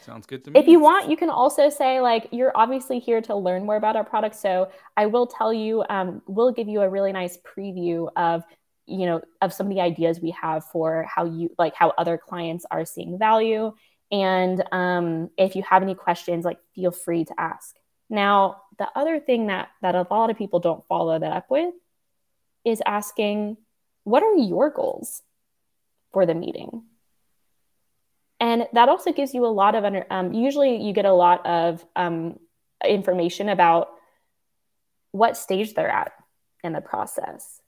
[0.00, 0.58] Sounds good to me.
[0.58, 3.94] If you want, you can also say, like, you're obviously here to learn more about
[3.94, 4.34] our product.
[4.34, 8.42] So I will tell you, um, we'll give you a really nice preview of,
[8.86, 12.18] you know, of some of the ideas we have for how you, like, how other
[12.18, 13.72] clients are seeing value.
[14.10, 17.76] And um, if you have any questions, like, feel free to ask.
[18.10, 21.72] Now, the other thing that that a lot of people don't follow that up with
[22.64, 23.56] is asking,
[24.04, 25.22] what are your goals
[26.12, 26.82] for the meeting?
[28.38, 31.46] And that also gives you a lot of under, um, usually you get a lot
[31.46, 32.38] of um,
[32.84, 33.88] information about
[35.12, 36.12] what stage they're at
[36.62, 37.61] in the process.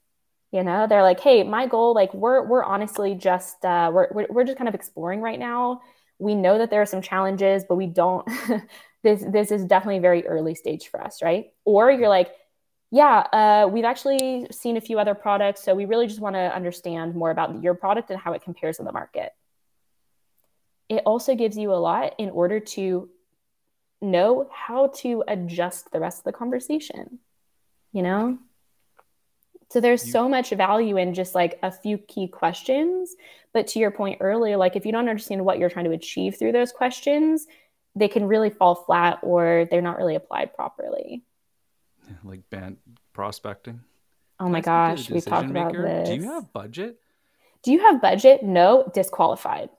[0.55, 4.45] You know, they're like, hey, my goal, like we're we're honestly just uh, we're, we're
[4.45, 5.81] just kind of exploring right now.
[6.17, 8.25] We know that there are some challenges, but we don't.
[9.03, 11.47] this this is definitely very early stage for us, right?
[11.65, 12.31] Or you're like,
[12.89, 16.55] yeah, uh, we've actually seen a few other products, so we really just want to
[16.55, 19.33] understand more about your product and how it compares in the market
[20.89, 23.09] it also gives you a lot in order to
[24.01, 27.19] know how to adjust the rest of the conversation
[27.91, 28.37] you know
[29.69, 33.15] so there's so much value in just like a few key questions.
[33.53, 36.37] But to your point earlier like if you don't understand what you're trying to achieve
[36.37, 37.47] through those questions
[37.97, 41.23] they can really fall flat or they're not really applied properly.
[42.23, 42.77] Like Bant
[43.13, 43.79] prospecting.
[44.39, 46.99] Oh my gosh we talked about this do you have budget?
[47.63, 48.43] Do you have budget?
[48.43, 49.69] No disqualified.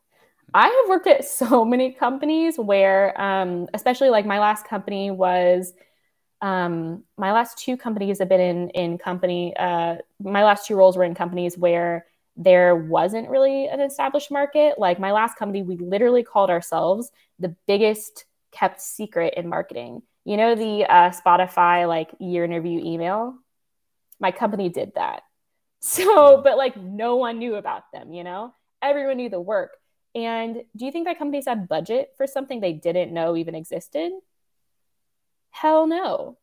[0.55, 5.73] I have worked at so many companies where, um, especially like my last company was,
[6.41, 9.57] um, my last two companies have been in in company.
[9.57, 14.79] Uh, my last two roles were in companies where there wasn't really an established market.
[14.79, 20.03] Like my last company, we literally called ourselves the biggest kept secret in marketing.
[20.25, 23.35] You know the uh, Spotify like year interview email.
[24.21, 25.23] My company did that.
[25.79, 28.13] So, but like no one knew about them.
[28.13, 29.71] You know, everyone knew the work
[30.17, 34.13] and do you think that companies had budget for something they didn't know even existed?
[35.57, 36.37] Hell no.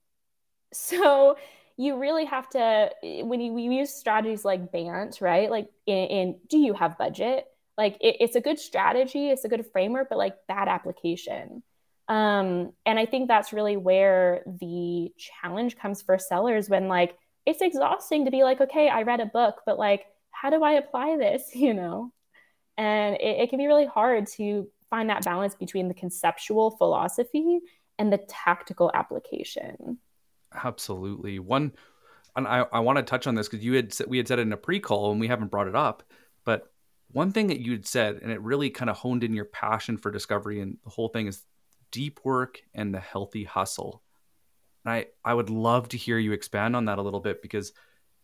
[0.73, 1.37] So
[1.77, 2.89] you really have to
[3.23, 5.51] when you we use strategies like Bant, right?
[5.51, 7.45] Like in, in do you have budget?
[7.77, 11.61] Like it, it's a good strategy, it's a good framework, but like bad application.
[12.07, 17.61] Um, and I think that's really where the challenge comes for sellers when like it's
[17.61, 21.17] exhausting to be like, okay, I read a book, but like, how do I apply
[21.17, 21.43] this?
[21.53, 22.11] You know?
[22.77, 27.59] And it, it can be really hard to find that balance between the conceptual philosophy
[27.99, 29.97] and the tactical application.
[30.53, 31.39] Absolutely.
[31.39, 31.73] One,
[32.35, 34.43] and I, I want to touch on this because you had we had said it
[34.43, 36.03] in a pre-call and we haven't brought it up,
[36.45, 36.71] but
[37.11, 39.97] one thing that you had said and it really kind of honed in your passion
[39.97, 41.43] for discovery and the whole thing is
[41.91, 44.01] deep work and the healthy hustle.
[44.83, 47.71] And I I would love to hear you expand on that a little bit because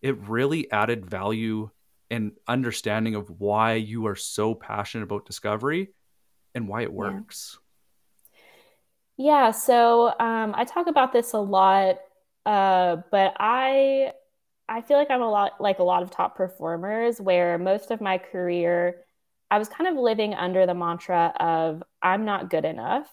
[0.01, 1.69] it really added value
[2.09, 5.89] and understanding of why you are so passionate about discovery
[6.55, 7.57] and why it works.
[7.57, 7.68] Yeah,
[9.19, 11.99] yeah so um, I talk about this a lot,
[12.45, 14.13] uh, but I
[14.69, 18.01] I feel like I'm a lot like a lot of top performers where most of
[18.01, 19.03] my career
[19.51, 23.07] I was kind of living under the mantra of I'm not good enough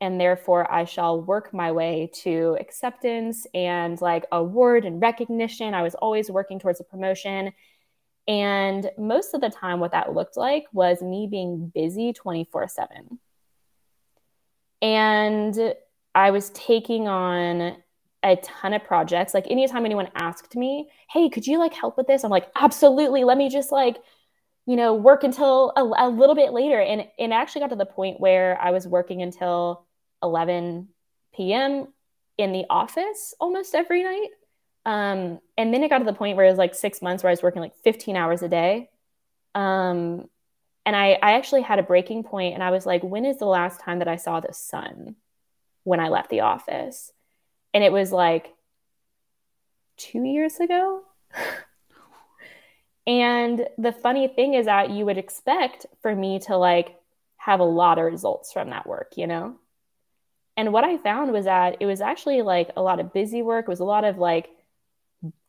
[0.00, 5.74] and therefore I shall work my way to acceptance and like award and recognition.
[5.74, 7.52] I was always working towards a promotion
[8.28, 13.18] and most of the time, what that looked like was me being busy 24 7.
[14.80, 15.74] And
[16.14, 17.76] I was taking on
[18.22, 19.34] a ton of projects.
[19.34, 22.24] Like anytime anyone asked me, hey, could you like help with this?
[22.24, 23.24] I'm like, absolutely.
[23.24, 23.96] Let me just like,
[24.66, 26.80] you know, work until a, a little bit later.
[26.80, 29.86] And, and actually got to the point where I was working until
[30.22, 30.88] 11
[31.34, 31.88] p.m.
[32.36, 34.28] in the office almost every night.
[34.84, 37.28] Um, and then it got to the point where it was like six months where
[37.28, 38.90] I was working like 15 hours a day.
[39.54, 40.28] Um,
[40.88, 43.44] and I, I actually had a breaking point and I was like, when is the
[43.44, 45.16] last time that I saw the sun
[45.84, 47.12] when I left the office?
[47.74, 48.54] And it was like
[49.98, 51.02] two years ago.
[53.06, 56.96] and the funny thing is that you would expect for me to like
[57.36, 59.56] have a lot of results from that work, you know?
[60.56, 63.66] And what I found was that it was actually like a lot of busy work,
[63.66, 64.48] it was a lot of like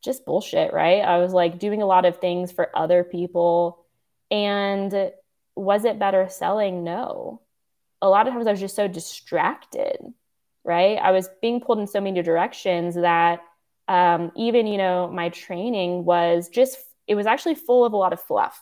[0.04, 1.00] just bullshit, right?
[1.00, 3.86] I was like doing a lot of things for other people.
[4.30, 5.10] And
[5.56, 6.84] was it better selling?
[6.84, 7.42] No.
[8.02, 9.98] A lot of times I was just so distracted,
[10.64, 10.98] right?
[10.98, 13.42] I was being pulled in so many directions that
[13.88, 18.12] um, even, you know, my training was just, it was actually full of a lot
[18.12, 18.58] of fluff.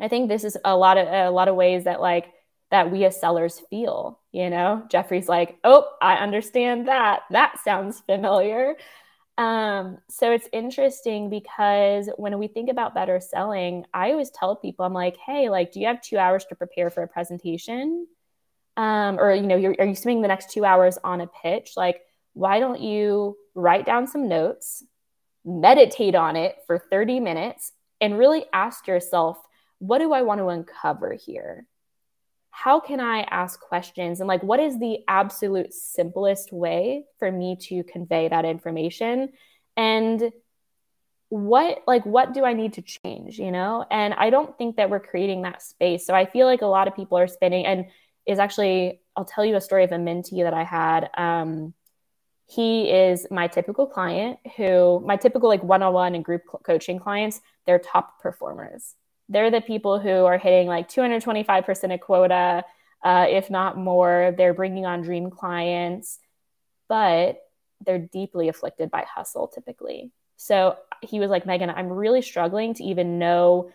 [0.00, 2.32] I think this is a lot of, a lot of ways that like,
[2.72, 7.20] that we as sellers feel, you know, Jeffrey's like, oh, I understand that.
[7.30, 8.74] That sounds familiar.
[9.38, 14.86] Um, so it's interesting because when we think about better selling, I always tell people,
[14.86, 18.06] I'm like, hey, like, do you have two hours to prepare for a presentation?
[18.78, 21.72] Um, or, you know, you're, are you spending the next two hours on a pitch?
[21.76, 22.00] Like,
[22.32, 24.82] why don't you write down some notes,
[25.44, 29.38] meditate on it for 30 minutes, and really ask yourself,
[29.78, 31.66] what do I want to uncover here?
[32.58, 34.20] How can I ask questions?
[34.20, 39.28] And like, what is the absolute simplest way for me to convey that information?
[39.76, 40.32] And
[41.28, 43.84] what like what do i need to change you know?
[43.90, 46.06] And i don't think that we're creating that space.
[46.06, 47.66] So i feel like a lot of people are spinning.
[47.66, 47.86] And
[48.24, 51.10] is actually i'll tell you a story of a mentee that i had.
[51.18, 51.74] Um,
[52.46, 57.78] he is my typical client who my typical like one-on-one and group coaching clients they're
[57.78, 58.94] top performers
[59.28, 62.64] they're the people who are hitting like 225% of quota,
[63.04, 64.34] uh, if not more.
[64.36, 66.18] They're bringing on dream clients,
[66.88, 67.40] but
[67.84, 70.12] they're deeply afflicted by hustle typically.
[70.36, 73.70] So he was like, Meghann, I'm really struggling to even know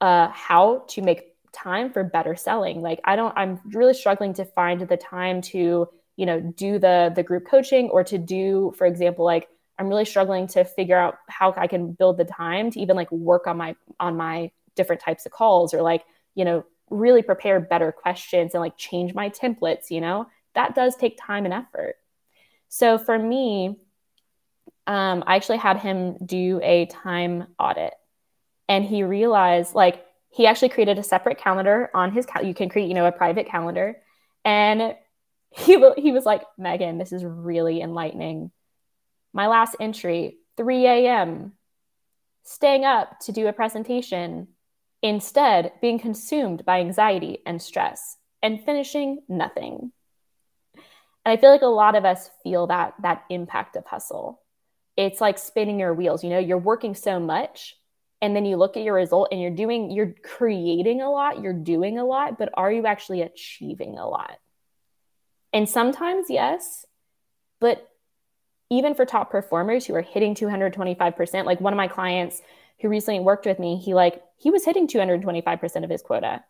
[0.00, 2.80] uh, how to make time for better selling.
[2.80, 7.12] Like, I don't, I'm really struggling to find the time to, you know, do the
[7.14, 11.18] the group coaching or to do, for example, like I'm really struggling to figure out
[11.28, 15.02] how I can build the time to even like work on my on my different
[15.02, 16.04] types of calls or like,
[16.34, 20.96] you know, really prepare better questions and like change my templates, you know, that does
[20.96, 21.96] take time and effort.
[22.70, 23.78] So for me,
[24.86, 27.92] um, I actually had him do a time audit
[28.68, 32.68] and he realized like he actually created a separate calendar on his cal- you can
[32.68, 33.98] create you know a private calendar.
[34.44, 34.94] And
[35.50, 38.50] he he was like Meghann this is really enlightening.
[39.34, 41.52] My last entry 3 a.m
[42.48, 44.48] staying up to do a presentation
[45.02, 49.92] instead being consumed by anxiety and stress and finishing nothing.
[51.24, 54.40] And I feel like a lot of us feel that that impact of hustle.
[54.96, 57.76] It's like spinning your wheels, you know, you're working so much
[58.20, 61.52] and then you look at your result and you're doing you're creating a lot, you're
[61.52, 64.38] doing a lot, but are you actually achieving a lot?
[65.52, 66.84] And sometimes yes,
[67.60, 67.88] but
[68.70, 72.42] even for top performers who are hitting 225%, like one of my clients
[72.80, 76.44] who recently worked with me, he like he was hitting 225% of his quota.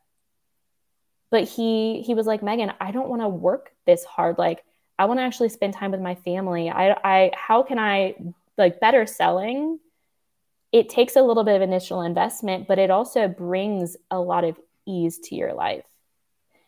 [1.30, 4.39] But he he was like, Meghann, I don't want to work this hard.
[4.39, 4.64] Like
[4.99, 6.70] I want to actually spend time with my family.
[6.70, 8.14] I I how can I
[8.57, 9.78] like better selling?
[10.72, 14.59] It takes a little bit of initial investment, but it also brings a lot of
[14.86, 15.84] ease to your life.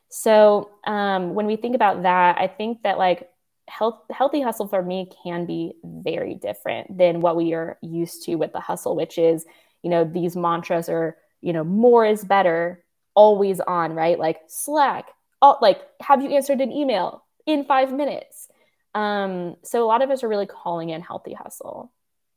[0.09, 3.31] So um, when we think about that, I think that like
[3.69, 8.35] health, healthy hustle for me can be very different than what we are used to
[8.37, 9.45] with the hustle, which is,
[9.83, 14.19] you know, these mantras are, you know, more is better, always on, right?
[14.19, 15.09] Like Slack,
[15.43, 18.49] all, like have you answered an email in five minutes?
[18.95, 21.93] Um, so a lot of us are really calling in healthy hustle.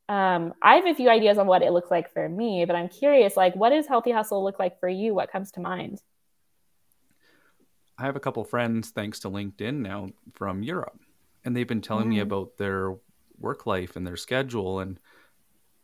[0.09, 2.89] Um, I have a few ideas on what it looks like for me, but I'm
[2.89, 5.13] curious, like, what does healthy hustle look like for you?
[5.13, 6.01] What comes to mind?
[7.97, 10.99] I have a couple friends, thanks to LinkedIn now from Europe
[11.43, 12.95] and they've been telling me about their
[13.39, 14.99] work life and their schedule and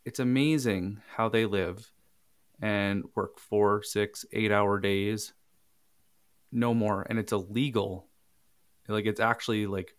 [0.06, 1.91] it's amazing how they live
[2.62, 5.34] and work four six eight hour days
[6.52, 8.08] no more and it's illegal
[8.88, 9.95] like it's actually like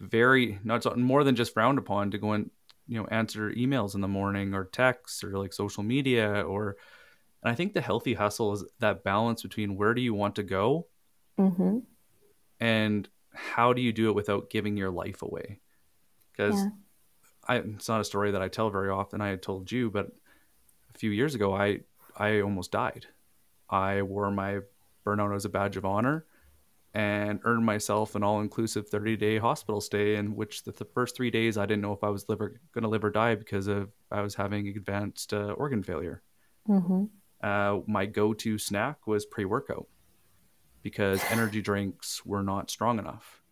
[0.00, 2.50] very not more than just frowned upon to go and
[2.86, 6.76] you know answer emails in the morning or texts or like social media or
[7.42, 10.42] and i think the healthy hustle is that balance between where do you want to
[10.42, 10.86] go
[11.38, 11.78] mm-hmm.
[12.60, 15.60] and how do you do it without giving your life away?
[16.32, 16.68] Because yeah.
[17.48, 19.20] It's not a story that I tell very often.
[19.20, 20.06] I had told you, but
[20.94, 21.80] a few years ago, I
[22.16, 23.06] I almost died.
[23.68, 24.60] I wore my
[25.06, 26.26] burnout as a badge of honor
[26.94, 31.58] and earned myself an all-inclusive 30-day hospital stay in which the, the, first three days
[31.58, 34.36] i didn't know if i was going to live or die because of i was
[34.36, 36.22] having advanced uh, organ failure
[36.68, 37.04] mm-hmm.
[37.42, 39.88] uh, my go-to snack was pre-workout
[40.84, 43.42] because energy drinks were not strong enough.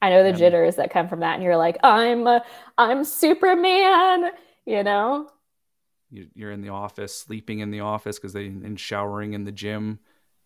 [0.00, 2.40] I know the and, jitters that come from that, and you're like, I'm, uh,
[2.76, 4.30] I'm Superman,
[4.64, 5.28] you know.
[6.10, 9.98] You're in the office, sleeping in the office because they and showering in the gym,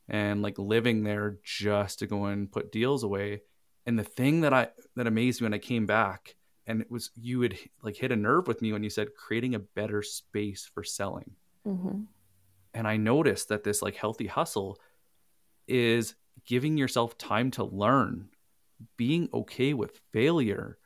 [0.09, 3.43] and like living there just to go and put deals away.
[3.87, 6.35] And the thing that I that amazed me when I came back,
[6.67, 9.55] and it was you would like hit a nerve with me when you said creating
[9.55, 11.33] a better space for selling.
[11.67, 12.03] Mm-hmm.
[12.75, 14.81] And I noticed that this like healthy hustle
[15.69, 18.31] is giving yourself time to learn,
[18.97, 20.79] being okay with failure,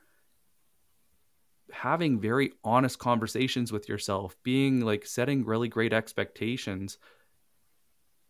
[1.72, 6.99] having very honest conversations with yourself, being like setting really great expectations,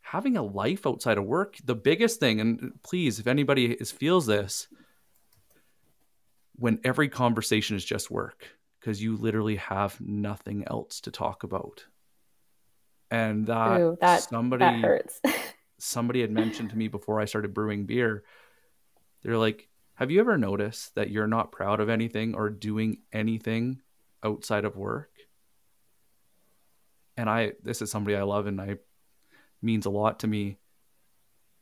[0.01, 1.57] having a life outside of work.
[1.65, 4.69] The biggest thing, and please, if anybody is, feels this,
[6.57, 8.47] when every conversation is just work,
[8.81, 11.85] because you literally have nothing else to talk about.
[13.11, 15.21] And that, Ooh, that somebody that hurts.
[15.79, 18.25] somebody had mentioned to me before I started brewing beer.
[19.27, 23.81] They're like, have you ever noticed that you're not proud of anything or doing anything
[24.23, 25.11] outside of work?
[27.17, 28.77] And I, this is somebody I love and I
[29.61, 30.59] means a lot to me.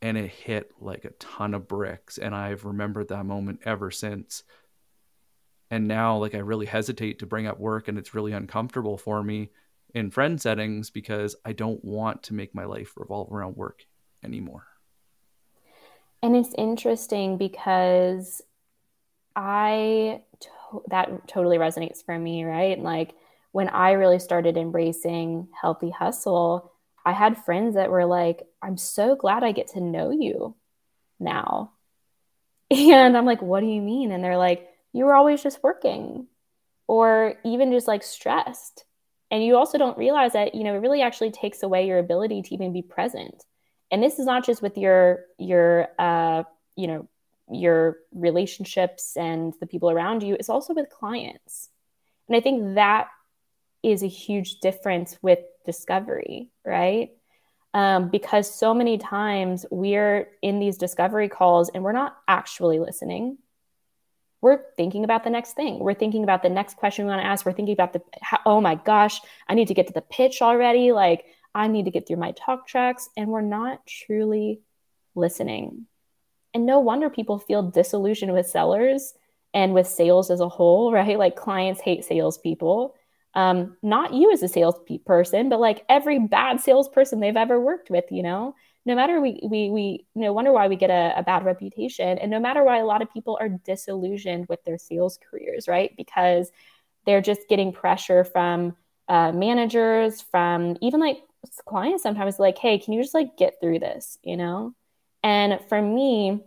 [0.03, 2.19] And it hit like a ton of bricks.
[2.19, 4.43] And I've remembered that moment ever since.
[5.71, 9.23] And now, like, I really hesitate to bring up work and it's really uncomfortable for
[9.23, 9.53] me
[9.95, 13.87] in friend settings because I don't want to make my life revolve around work
[14.23, 14.67] anymore.
[16.25, 18.41] And it's interesting because
[19.37, 22.79] I to- that totally resonates for me, right?
[22.81, 23.15] Like
[23.53, 26.73] when I really started embracing healthy hustle,
[27.05, 30.57] I had friends that were like, "I'm so glad I get to know you
[31.21, 31.73] now."
[32.71, 36.29] And I'm like, "What do you mean?" And they're like, "You were always just working."
[36.89, 38.87] Or even just like stressed.
[39.31, 42.43] And you also don't realize that, you know, it really actually takes away your ability
[42.43, 43.45] to even be present
[43.91, 46.45] and this is not just with your your uh,
[46.77, 47.09] you know
[47.51, 51.69] your relationships and the people around you it's also with clients.
[52.27, 53.09] And i think that
[53.83, 57.11] is a huge difference with discovery right?
[57.73, 63.39] Um, because so many times we're in these discovery calls and we're not actually listening.
[64.41, 65.81] We're thinking about the next thing.
[65.81, 67.45] We're thinking about the next question we want to ask.
[67.45, 68.03] We're thinking about the
[68.45, 70.93] oh my gosh i need to get to the pitch already.
[70.93, 71.25] Like
[71.55, 74.61] I need to get through my talk tracks, and we're not truly
[75.15, 75.87] listening.
[76.53, 79.15] And no wonder people feel disillusioned with sellers
[79.53, 81.19] and with sales as a whole, right?
[81.19, 82.95] Like clients hate salespeople.
[83.35, 88.05] Um, not you as a salesperson, but like every bad salesperson they've ever worked with,
[88.11, 88.55] you know?
[88.87, 92.31] No matter we we we no wonder why we get a, a bad reputation, and
[92.31, 95.97] no matter why a lot of people are disillusioned with their sales careers, right?
[95.97, 96.53] Because
[97.07, 98.77] they're just getting pressure from
[99.09, 101.19] uh, managers, from even like
[101.67, 104.75] clients sometimes like, hey, can you just like get through this, you know?
[105.23, 106.41] And for me,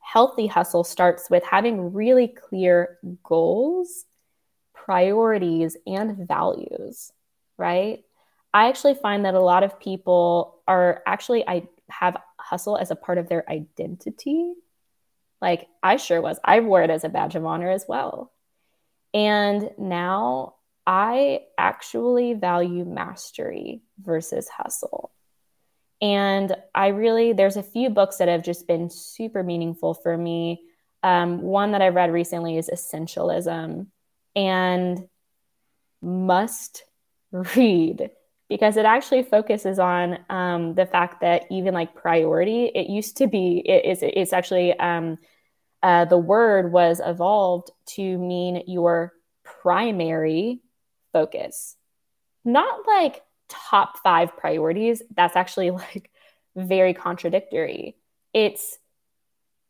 [0.00, 4.04] healthy hustle starts with having really clear goals,
[4.74, 7.12] priorities, and values,
[7.56, 8.04] right?
[8.54, 12.96] I actually find that a lot of people are actually I have hustle as a
[12.96, 14.52] part of their identity.
[15.40, 16.38] Like I sure was.
[16.44, 18.32] I wore it as a badge of honor as well.
[19.14, 20.54] And now
[20.86, 25.12] I actually value mastery versus hustle.
[26.00, 30.62] And I really, there's a few books that have just been super meaningful for me.
[31.04, 33.86] Um, one that I read recently is Essentialism
[34.34, 35.08] and
[36.00, 36.84] must
[37.30, 38.10] read
[38.48, 43.28] because it actually focuses on um, the fact that even like priority, it used to
[43.28, 45.18] be, it, it's, it's actually, um,
[45.82, 49.12] uh, the word was evolved to mean your
[49.44, 50.60] primary
[51.12, 51.76] focus.
[52.44, 55.02] Not like top five priorities.
[55.14, 56.10] That's actually like
[56.56, 57.96] very contradictory.
[58.32, 58.78] It's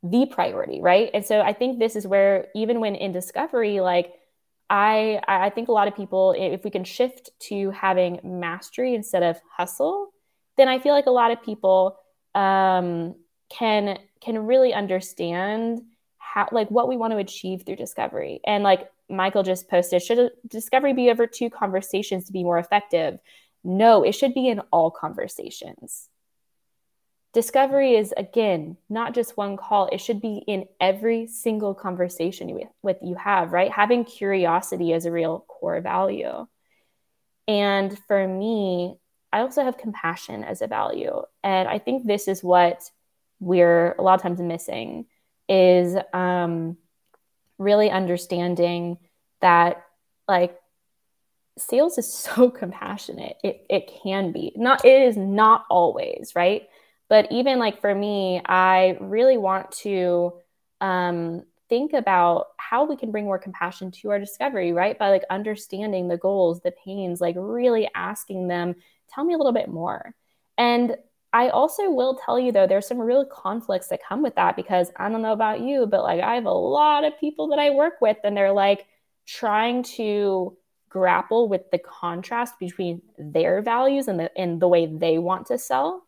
[0.02, 1.10] the priority, right?
[1.14, 4.12] And so I think this is where even when in discovery, like
[4.68, 9.22] I I think a lot of people, if we can shift to having mastery instead
[9.22, 10.12] of hustle,
[10.56, 11.98] then I feel like a lot of people
[12.34, 13.14] um,
[13.48, 15.82] can can really understand
[16.18, 20.30] how like what we want to achieve through discovery and like Michael just posted, should
[20.46, 23.18] discovery be over two conversations to be more effective?
[23.64, 26.08] No, it should be in all conversations.
[27.32, 32.68] Discovery is again not just one call, it should be in every single conversation you,
[32.82, 33.70] with you have, right?
[33.70, 36.46] Having curiosity as a real core value.
[37.48, 38.96] And for me,
[39.32, 41.22] I also have compassion as a value.
[41.42, 42.82] And I think this is what
[43.40, 45.06] we're a lot of times missing
[45.48, 46.76] is um,
[47.62, 48.98] really understanding
[49.40, 49.84] that
[50.28, 50.56] like
[51.58, 53.36] sales is so compassionate.
[53.42, 54.52] It, it can be.
[54.56, 56.68] Not it is not always right?
[57.08, 60.32] But even like for me i really want to
[60.80, 64.98] um, think about how we can bring more compassion to our discovery right?
[64.98, 68.74] By like understanding the goals the pains like really asking them
[69.08, 70.14] tell me a little bit more.
[70.56, 70.96] And
[71.32, 74.90] I also will tell you though, there's some real conflicts that come with that because
[74.96, 77.70] I don't know about you, but like I have a lot of people that I
[77.70, 78.86] work with and they're like
[79.26, 80.56] trying to
[80.88, 85.56] grapple with the contrast between their values and the and the way they want to
[85.56, 86.06] sell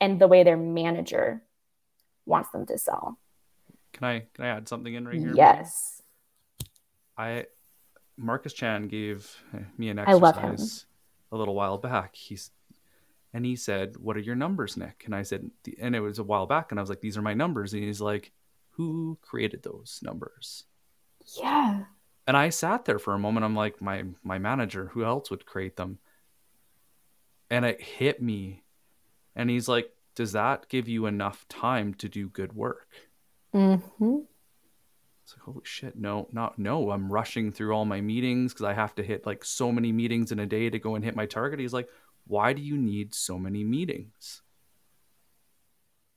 [0.00, 1.42] and the way their manager
[2.24, 3.18] wants them to sell.
[3.92, 5.32] Can I can I add something in right here?
[5.34, 6.00] Yes.
[7.16, 7.46] I
[8.16, 9.36] Marcus Chan gave
[9.76, 10.52] me an I love him.
[10.52, 10.86] exercise
[11.32, 12.14] a little while back.
[12.14, 12.52] He's
[13.32, 15.50] and he said, "What are your numbers, Nick?" And I said,
[15.80, 17.82] and it was a while back, and I was like, "These are my numbers." And
[17.82, 18.32] he's like,
[18.70, 20.64] "Who created those numbers?"
[21.36, 21.84] Yeah.
[22.26, 23.44] And I sat there for a moment.
[23.44, 24.86] I'm like, "My my manager.
[24.88, 25.98] Who else would create them?"
[27.50, 28.64] And it hit me.
[29.34, 32.88] And he's like, "Does that give you enough time to do good work?"
[33.54, 34.18] Mm-hmm.
[35.28, 36.90] It's like, holy shit, no, not no.
[36.90, 40.32] I'm rushing through all my meetings because I have to hit like so many meetings
[40.32, 41.60] in a day to go and hit my target.
[41.60, 41.90] He's like,
[42.28, 44.42] why do you need so many meetings?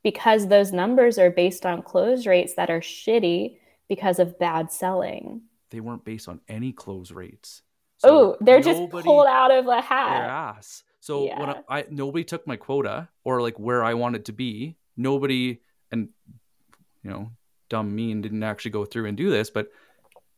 [0.03, 3.57] Because those numbers are based on close rates that are shitty
[3.88, 5.41] because of bad selling.
[5.70, 7.62] They weren't based on any close rates.
[8.03, 10.22] oh, they're just pulled out of a hat.
[10.57, 10.84] ass.
[10.99, 14.76] So when I, I nobody took my quota or like where I wanted to be.
[14.97, 16.09] Nobody and
[17.03, 17.32] you know,
[17.70, 19.72] dumb me and didn't actually go through and do this, but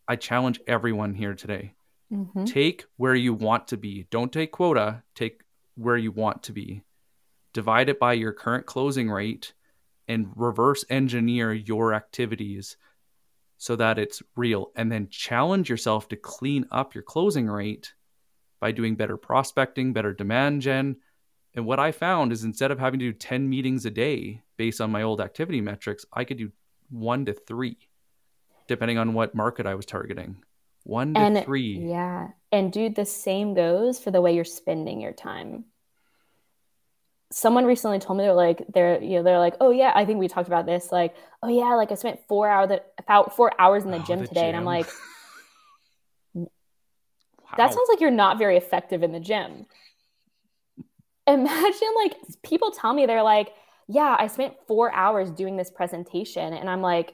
[0.07, 1.74] I challenge everyone here today.
[2.11, 2.45] Mhm.
[2.45, 4.07] Take where you want to be.
[4.09, 5.41] Don't take quota, take
[5.76, 6.84] where you want to be.
[7.53, 9.53] Divide it by your current closing rate
[10.07, 12.78] and reverse engineer your activities
[13.57, 14.71] so that it's real.
[14.76, 17.93] And then challenge yourself to clean up your closing rate
[18.59, 20.97] by doing better prospecting, better demand gen.
[21.53, 24.82] And what I found is instead of having to do 10 meetings a day based
[24.82, 26.51] on my old activity metrics, I could do
[26.89, 27.78] one to three,
[28.67, 30.43] depending on what market I was targeting.
[30.84, 31.89] One to And three.
[31.89, 35.65] yeah, and dude, the same goes for the way you're spending your time.
[37.31, 40.19] Someone recently told me they're like they're you know they're like oh yeah I think
[40.19, 43.51] we talked about this like oh yeah like I spent four hour the, about four
[43.59, 44.93] hours in the Oh, gym the today and I'm like
[47.41, 47.57] Wow.
[47.57, 49.65] that sounds like you're not very effective in the gym.
[51.27, 53.53] Imagine like people tell me they're like,
[53.88, 56.53] yeah, I spent four hours doing this presentation.
[56.53, 57.13] And I'm like,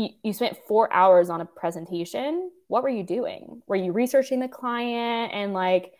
[0.00, 2.50] you, you spent four hours on a presentation.
[2.68, 3.62] What were you doing?
[3.66, 5.92] Were you researching the client and like,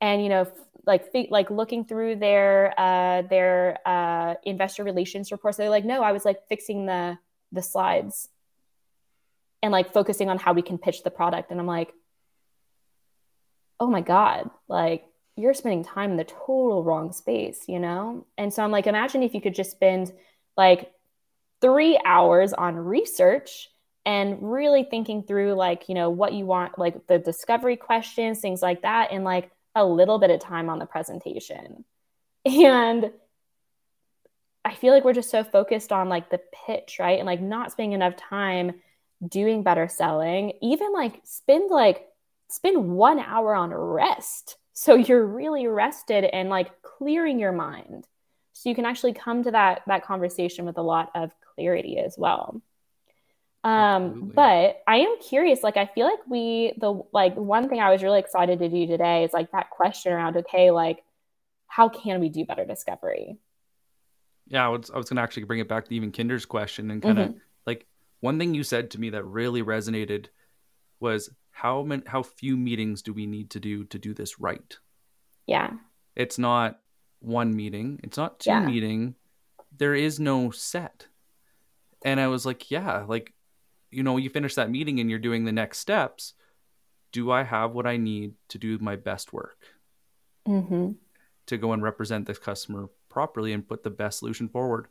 [0.00, 0.46] and you know,
[0.86, 5.56] like like looking through their uh, their uh, investor relations reports?
[5.56, 7.18] They're like, no, I was like fixing the
[7.52, 8.28] the slides
[9.62, 11.50] and like focusing on how we can pitch the product.
[11.50, 11.92] And I'm like,
[13.78, 15.04] oh my God, like
[15.36, 18.26] you're spending time in the total wrong space, you know?
[18.36, 20.12] And so I'm like, imagine if you could just spend
[20.56, 20.90] like
[21.62, 23.70] three hours on research
[24.04, 28.60] and really thinking through like, you know, what you want, like the discovery questions, things
[28.60, 31.84] like that, and like a little bit of time on the presentation.
[32.44, 33.12] And
[34.64, 37.20] I feel like we're just so focused on like the pitch, right?
[37.20, 38.72] And like not spending enough time
[39.26, 42.08] doing better selling, even like spend like
[42.48, 44.56] spend one hour on rest.
[44.72, 48.06] So you're really rested and like clearing your mind.
[48.62, 52.14] So you can actually come to that that conversation with a lot of clarity as
[52.16, 52.62] well.
[53.64, 57.90] Um, but I am curious, like I feel like we the like one thing I
[57.90, 61.02] was really excited to do today is like that question around, okay, like
[61.66, 63.38] how can we do better discovery?
[64.46, 66.90] Yeah, I was, I was going to actually bring it back to even Kinder's question
[66.90, 67.40] and kind of Mhm.
[67.66, 67.86] like
[68.20, 70.26] one thing you said to me that really resonated
[71.00, 74.78] was how many, how few meetings do we need to do to do this right?
[75.46, 75.70] Yeah.
[76.14, 76.81] It's not
[77.22, 78.66] one meeting, it's not two Yeah.
[78.66, 79.14] meeting.
[79.76, 81.06] There is no set.
[82.04, 83.32] And I was like, yeah, like
[83.90, 86.32] you know, you finish that meeting and you're doing the next steps.
[87.12, 89.58] Do I have what I need to do my best work?
[90.48, 90.92] Mm-hmm.
[91.46, 94.88] to go and represent this customer properly and put the best solution forward.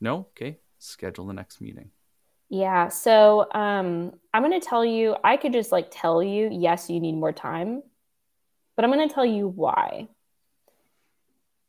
[0.00, 0.26] No?
[0.30, 0.58] Okay.
[0.78, 1.90] Schedule the next meeting.
[2.48, 2.88] Yeah.
[2.88, 6.98] So um, I'm going to tell you, I could just like tell you, yes, you
[7.00, 7.82] need more time,
[8.76, 10.08] but I'm going to tell you why.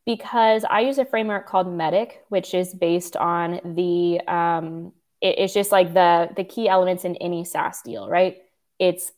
[0.05, 4.91] Because I use a framework called MEDDIC, which is based on the, um,
[5.21, 8.37] it- it's just like the the key elements in any SaaS deal, right?
[8.79, 9.11] It's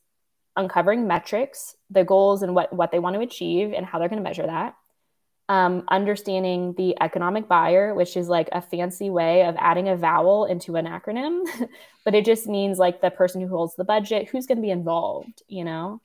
[0.55, 4.21] uncovering metrics, the goals, and what what they want to achieve, and how they're going
[4.23, 4.75] to measure that
[5.47, 10.45] um, understanding the economic buyer, which is like a fancy way of adding a vowel
[10.45, 11.43] into an acronym,
[12.03, 14.71] but it just means like the person who holds the budget, who's going to be
[14.71, 16.01] involved, you know?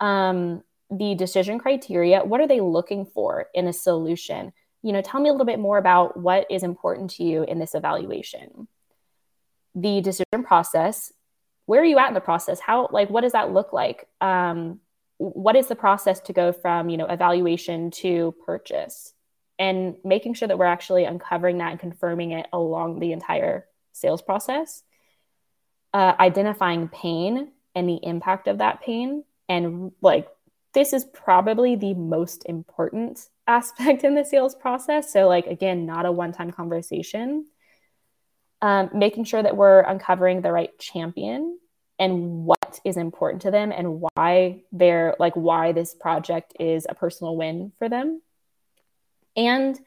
[0.00, 0.62] Um,
[0.92, 4.52] the decision criteria, what are they looking for in a solution?
[4.82, 7.58] You know, tell me a little bit more about what is important to you in
[7.58, 8.68] this evaluation.
[9.74, 11.12] The decision process,
[11.66, 12.60] where are you at in the process?
[12.60, 14.06] How, like, what does that look like?
[14.20, 14.80] Um,
[15.16, 19.14] what is the process to go from you know evaluation to purchase
[19.58, 24.20] and making sure that we're actually uncovering that and confirming it along the entire sales
[24.20, 24.82] process.
[25.94, 29.22] Uh, identifying pain and the impact of that pain.
[29.48, 30.26] And like,
[30.74, 35.12] this is probably the most important aspect in the sales process.
[35.12, 37.46] So, like, again, not a one time conversation.
[38.60, 41.58] Um, making sure that we're uncovering the right champion
[41.98, 46.94] and what is important to them and why they're like why this project is a
[46.94, 48.22] personal win for them
[49.36, 49.78] and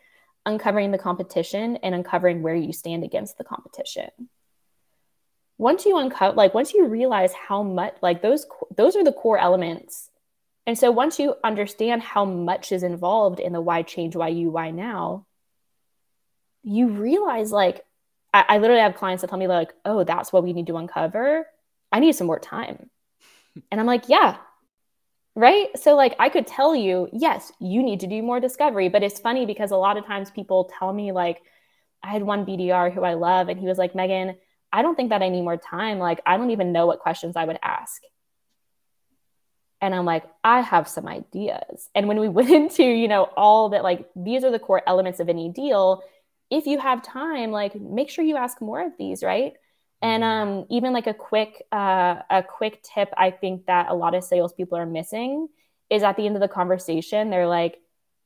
[0.46, 4.10] uncovering the competition and uncovering where you stand against the competition
[5.58, 9.38] once you uncover like once you realize how much like those those are the core
[9.38, 10.10] elements
[10.68, 14.50] and so once you understand how much is involved in the why change why you
[14.50, 15.26] why now
[16.64, 17.86] you realize like
[18.34, 20.78] I, I literally have clients that tell me like oh that's what we need to
[20.78, 21.46] uncover.
[21.92, 22.90] I need some more time.
[23.72, 24.38] And i'm like yeah.
[25.36, 25.68] Right?
[25.78, 28.90] So like i could tell you yes you need to do more discovery.
[28.90, 31.42] But it's funny because a lot of times people tell me like
[32.04, 34.36] i had one bdr who i love and he was like Meghann
[34.76, 36.00] I don't think that I need more time.
[36.00, 38.02] Like, I don't even know what questions I would ask.
[39.86, 41.90] And I'm like, I have some ideas.
[41.94, 45.20] And when we went into, you know, all that, like, these are the core elements
[45.20, 46.04] of any deal.
[46.50, 49.54] If you have time, like, make sure you ask more of these, right?
[50.02, 50.58] And mm-hmm.
[50.60, 54.24] um, even like a quick, uh, a quick tip, I think that a lot of
[54.24, 55.48] salespeople are missing
[55.90, 57.78] is at the end of the conversation, they're like,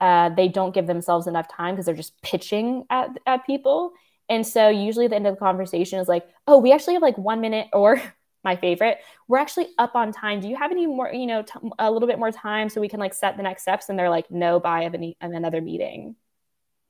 [0.02, 3.94] uh, they don't give themselves enough time because they're just pitching at, at people
[4.30, 7.18] and so usually the end of the conversation is like, oh, we actually have like
[7.18, 8.02] one minute or
[8.44, 10.40] my favorite, we're actually up on time.
[10.40, 12.90] Do you have any more, you know, t- a little bit more time so we
[12.90, 13.90] can like set the next steps?
[13.90, 16.16] And they're like, no, bye, I have any, another meeting.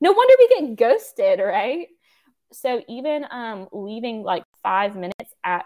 [0.01, 1.87] No wonder we get ghosted, right?
[2.51, 5.65] So even um, leaving like five minutes at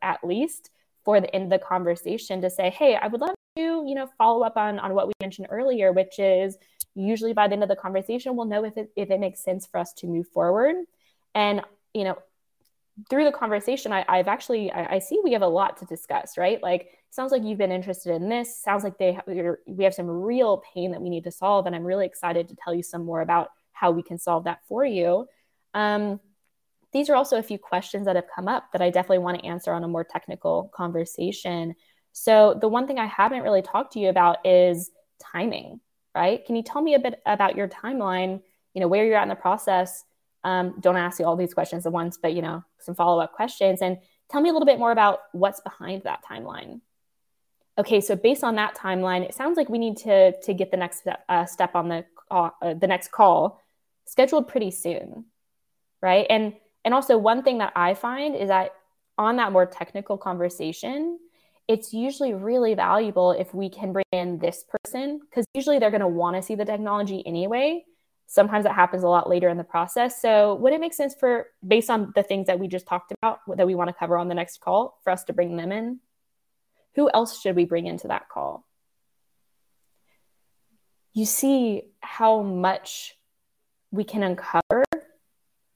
[0.00, 0.70] at least
[1.04, 4.08] for the end of the conversation to say, hey, I would love to, you know,
[4.18, 6.56] follow up on on what we mentioned earlier, which is
[6.94, 9.66] usually by the end of the conversation, we'll know if it if it makes sense
[9.66, 10.76] for us to move forward.
[11.34, 11.62] And,
[11.94, 12.16] you know,
[13.10, 16.38] through the conversation, I, have actually, I, I, see we have a lot to discuss,
[16.38, 16.62] right?
[16.62, 18.60] Like, sounds like you've been interested in this.
[18.60, 19.18] Sounds like they
[19.66, 21.66] we have some real pain that we need to solve.
[21.66, 24.60] And I'm really excited to tell you some more about how we can solve that
[24.66, 25.26] for you.
[25.74, 26.20] Um,
[26.92, 29.46] these are also a few questions that have come up that I definitely want to
[29.46, 31.74] answer on a more technical conversation.
[32.12, 34.90] So, the one thing I haven't really talked to you about is
[35.20, 35.80] timing,
[36.14, 36.44] right?
[36.46, 38.40] Can you tell me a bit about your timeline,
[38.72, 40.04] you know, where you're at in the process?
[40.46, 43.32] Um, don't ask you all these questions at once, but you know, some follow up
[43.32, 43.98] questions and
[44.30, 46.80] tell me a little bit more about what's behind that timeline.
[47.76, 50.76] Okay, so based on that timeline, it sounds like we need to to get the
[50.76, 53.60] next step, uh, step on the uh, the next call
[54.04, 55.24] scheduled pretty soon,
[56.00, 56.26] right?
[56.30, 58.70] And and also one thing that I find is that
[59.18, 61.18] on that more technical conversation,
[61.66, 66.02] it's usually really valuable if we can bring in this person because usually they're going
[66.02, 67.84] to want to see the technology anyway
[68.26, 70.20] Sometimes that happens a lot later in the process.
[70.20, 73.40] So, would it make sense for, based on the things that we just talked about
[73.56, 76.00] that we want to cover on the next call, for us to bring them in?
[76.96, 78.66] Who else should we bring into that call?
[81.12, 83.16] You see how much
[83.90, 84.84] we can uncover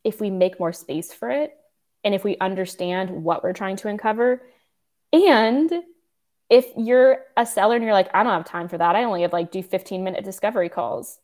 [0.02, 1.56] if we make more space for it
[2.02, 4.42] and if we understand what we're trying to uncover.
[5.12, 5.72] And
[6.48, 9.22] if you're a seller and you're like, I don't have time for that, I only
[9.22, 11.18] have like do 15 minute discovery calls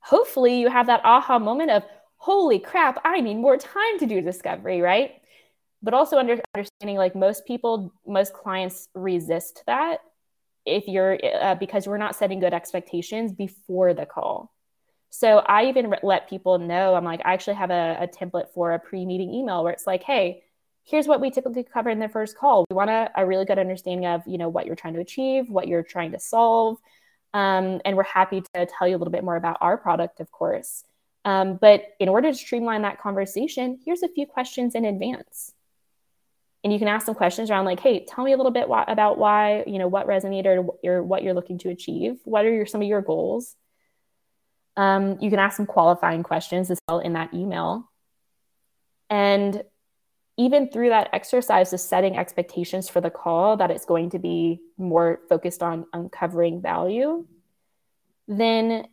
[0.00, 1.84] hopefully you have that aha moment of,
[2.16, 5.12] holy crap, I need more time to do discovery, right?
[5.82, 10.00] But also under, understanding like most people, most clients resist that
[10.66, 14.52] if you're uh, because we're not setting good expectations before the call.
[15.08, 18.72] So I even let people know I'm like, I actually have a, a template for
[18.72, 20.42] a pre meeting email where it's like, hey,
[20.84, 22.64] here's what we typically cover in the first call.
[22.70, 25.48] We want a, a really good understanding of, you know, what you're trying to achieve,
[25.48, 26.78] what you're trying to solve,
[27.32, 30.30] um, and we're happy to tell you a little bit more about our product, of
[30.30, 30.84] course.
[31.24, 35.52] Um, but in order to streamline that conversation, here's a few questions in advance.
[36.62, 39.18] And you can ask some questions around like, hey, tell me a little bit about
[39.18, 42.18] why, you know, what resonated or what you're looking to achieve.
[42.24, 43.56] What are your, some of your goals?
[44.76, 47.90] Um, you can ask some qualifying questions as well in that email.
[49.08, 49.62] And
[50.40, 54.58] even through that exercise of setting expectations for the call that it's going to be
[54.78, 57.26] more focused on uncovering value
[58.26, 58.86] then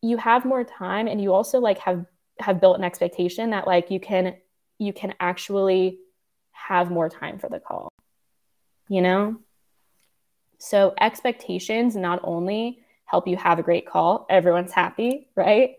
[0.00, 2.06] you have more time and you also like have
[2.38, 4.36] have built an expectation that like you can
[4.78, 5.98] you can actually
[6.52, 7.88] have more time for the call
[8.88, 9.40] you know?
[10.58, 15.76] So expectations not only help you have a great call everyone's happy right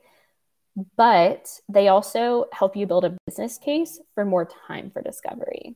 [0.96, 5.76] but they also help you build a business case for more time for discovery.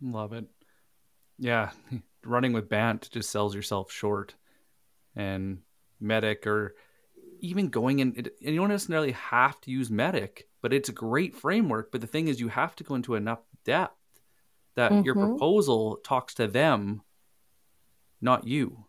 [0.00, 0.46] Love it.
[1.38, 1.70] Yeah,
[2.24, 4.34] running with Bant just sells yourself short.
[5.14, 5.58] And
[6.02, 6.74] MEDDIC or
[7.40, 11.34] even going in, and you don't necessarily have to use MEDDIC, but it's a great
[11.34, 11.92] framework.
[11.92, 13.96] But the thing is, you have to go into enough depth
[14.74, 15.04] that mm-hmm.
[15.04, 17.02] your proposal talks to them,
[18.20, 18.84] not you.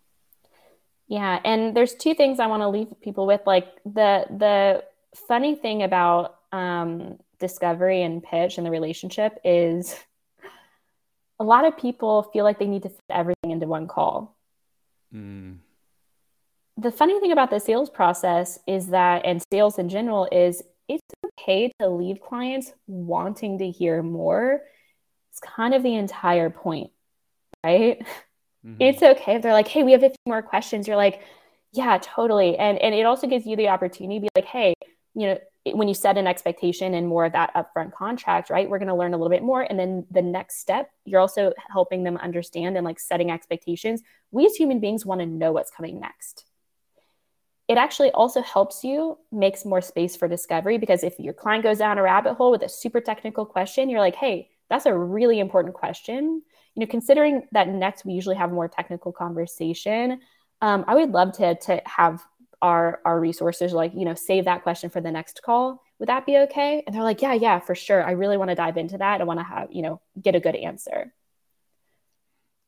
[1.14, 3.42] Yeah, and there's two things I want to leave people with.
[3.46, 4.84] Like the the
[5.28, 9.96] funny thing about um, discovery and pitch and the relationship is
[11.40, 14.36] a lot of people feel like they need to fit everything into one call.
[15.14, 15.58] Mm.
[16.78, 21.04] The funny thing about the sales process is that, and sales in general, is it's
[21.40, 24.64] okay to leave clients wanting to hear more.
[25.30, 26.90] It's kind of the entire point,
[27.64, 28.04] right?
[28.66, 28.82] Mm-hmm.
[28.82, 30.88] It's okay if they're like, hey, we have 50 more questions.
[30.88, 31.22] You're like,
[31.74, 32.58] yeah, totally.
[32.58, 34.74] And and it also gives you the opportunity to be like, hey,
[35.16, 35.38] you know,
[35.72, 38.70] when you set an expectation and more of that upfront contract, right?
[38.70, 39.62] We're going to learn a little bit more.
[39.62, 44.02] And then the next step, you're also helping them understand and like setting expectations.
[44.32, 46.46] We as human beings want to know what's coming next.
[47.70, 51.78] It actually also helps you makes more space for discovery because if your client goes
[51.78, 55.40] down a rabbit hole with a super technical question, you're like, hey, that's a really
[55.40, 56.42] important question.
[56.76, 60.20] You know, considering that next we usually have more technical conversation,
[60.62, 62.24] um, I would love to to have
[62.64, 65.84] our our resources like you know save that question for the next call.
[66.00, 66.82] Would that be okay?
[66.88, 68.04] And they're like yeah yeah for sure.
[68.04, 69.22] I really want to dive into that.
[69.22, 71.14] I want to have you know get a good answer.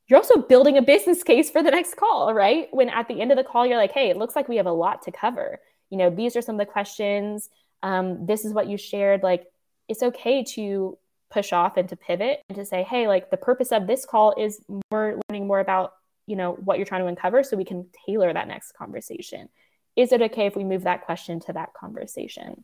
[0.08, 2.68] You're also building a business case for the next call right?
[2.72, 4.68] When at the end of the call you're like hey it looks like we have
[4.68, 5.60] a lot to cover.
[5.90, 7.50] You know these are some of the questions.
[7.82, 9.24] Um, this is what you shared.
[9.24, 9.46] Like
[9.88, 10.98] it's okay to
[11.32, 14.34] push off and to pivot and to say hey like the purpose of this call
[14.38, 14.62] is
[14.92, 15.94] more learning more about
[16.28, 19.50] you know what you're trying to uncover so we can tailor that next conversation
[19.96, 22.64] is it okay if we move that question to that conversation?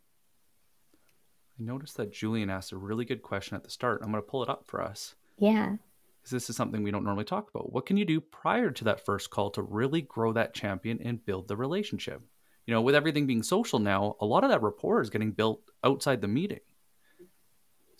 [1.60, 4.02] I noticed that Julian asked a really good question at the start.
[4.04, 5.16] I'm going to pull it up for us.
[5.38, 5.76] Yeah.
[6.20, 7.72] Because this is something we don't normally talk about.
[7.72, 11.26] What can you do prior to that first call to really grow that champion and
[11.26, 12.22] build the relationship?
[12.68, 15.62] You know, with everything being social now, a lot of that rapport is getting built
[15.84, 16.60] outside the meeting.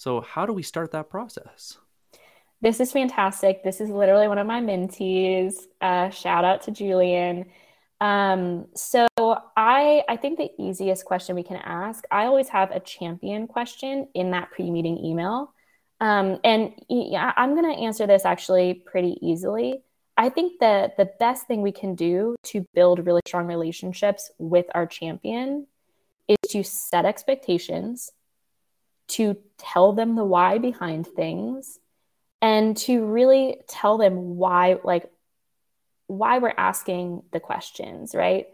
[0.02, 1.78] So, how do we start that process?
[2.60, 3.64] This is fantastic.
[3.64, 5.54] This is literally one of my mentees.
[5.80, 7.46] Uh, shout out to Julian.
[8.00, 12.80] Um, so I I think the easiest question we can ask, I always have a
[12.80, 15.54] champion question in that pre-meeting email.
[16.00, 19.84] Um, and yeah, I'm going to answer this actually pretty easily.
[20.18, 24.66] I think that the best thing we can do to build really strong relationships with
[24.74, 25.68] our champion
[26.28, 28.12] is to set expectations,
[29.12, 31.80] to tell them the why behind things,
[32.42, 35.12] and to really tell them why, like,
[36.08, 38.48] why we're asking the questions, right?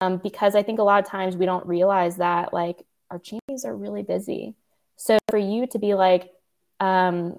[0.00, 3.64] Um, because I think a lot of times we don't realize that like our champions
[3.64, 4.54] are really busy.
[4.96, 6.30] So for you to be like,
[6.80, 7.38] um,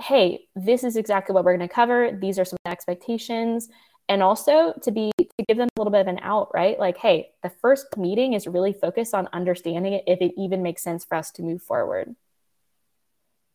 [0.00, 2.12] hey, this is exactly what we're going to cover.
[2.12, 3.68] These are some expectations.
[4.08, 6.78] And also to be to give them a little bit of an out, right?
[6.78, 10.82] Like, hey, the first meeting is really focused on understanding it if it even makes
[10.82, 12.14] sense for us to move forward.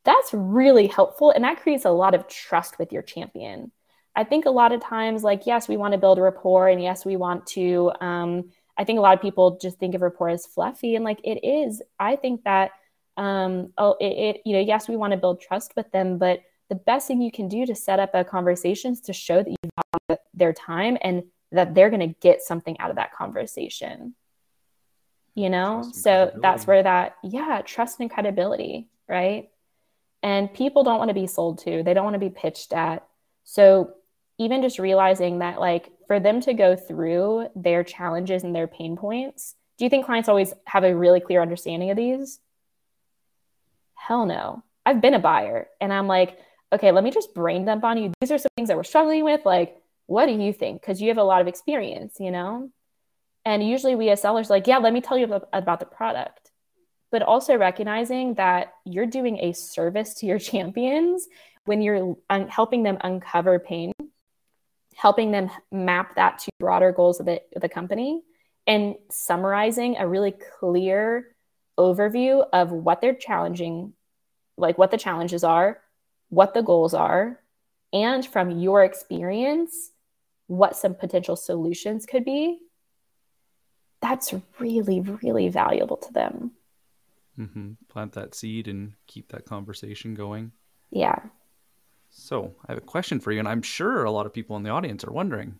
[0.03, 1.31] That's really helpful.
[1.31, 3.71] And that creates a lot of trust with your champion.
[4.15, 7.05] I think a lot of times, like, yes, we want to build rapport and yes,
[7.05, 7.91] we want to.
[7.99, 11.19] Um, I think a lot of people just think of rapport as fluffy and like
[11.23, 11.81] it is.
[11.99, 12.71] I think that,
[13.17, 16.41] um, oh, it, it, you know, yes, we want to build trust with them, but
[16.69, 19.49] the best thing you can do to set up a conversation is to show that
[19.49, 19.69] you
[20.09, 21.23] value their time and
[21.55, 24.15] that they're going to get something out of that conversation.
[25.33, 29.49] You know, so that's where that, yeah, trust and credibility, right?
[30.23, 33.05] And people don't want to be sold to, they don't want to be pitched at.
[33.43, 33.95] So
[34.37, 38.95] even just realizing that like for them to go through their challenges and their pain
[38.95, 42.39] points do you think clients always have a really clear understanding of these
[43.93, 46.37] hell no i've been a buyer and i'm like
[46.71, 49.23] okay let me just brain dump on you these are some things that we're struggling
[49.23, 49.77] with like
[50.07, 50.81] what do you think?
[50.81, 52.69] Because you have a lot of experience you know?
[53.43, 56.51] And usually we as sellers like yeah let me tell you about, the product.
[57.11, 61.27] But also recognizing that you're doing a service to your champions
[61.65, 63.91] when you're un- helping them uncover pain
[64.95, 68.21] helping them map that to broader goals of the, of the company
[68.65, 71.35] and summarizing a really clear
[71.77, 73.93] overview of what they're challenging,
[74.57, 75.81] like what the challenges are,
[76.29, 77.39] what the goals are,
[77.93, 79.91] and from your experience,
[80.47, 82.59] what some potential solutions could be.
[84.01, 86.51] That's really, really valuable to them.
[87.39, 87.71] Mm-hmm.
[87.89, 90.51] Plant that seed and keep that conversation going.
[90.91, 91.19] Yeah.
[92.09, 94.63] So I have a question for you, and I'm sure a lot of people in
[94.63, 95.59] the audience are wondering: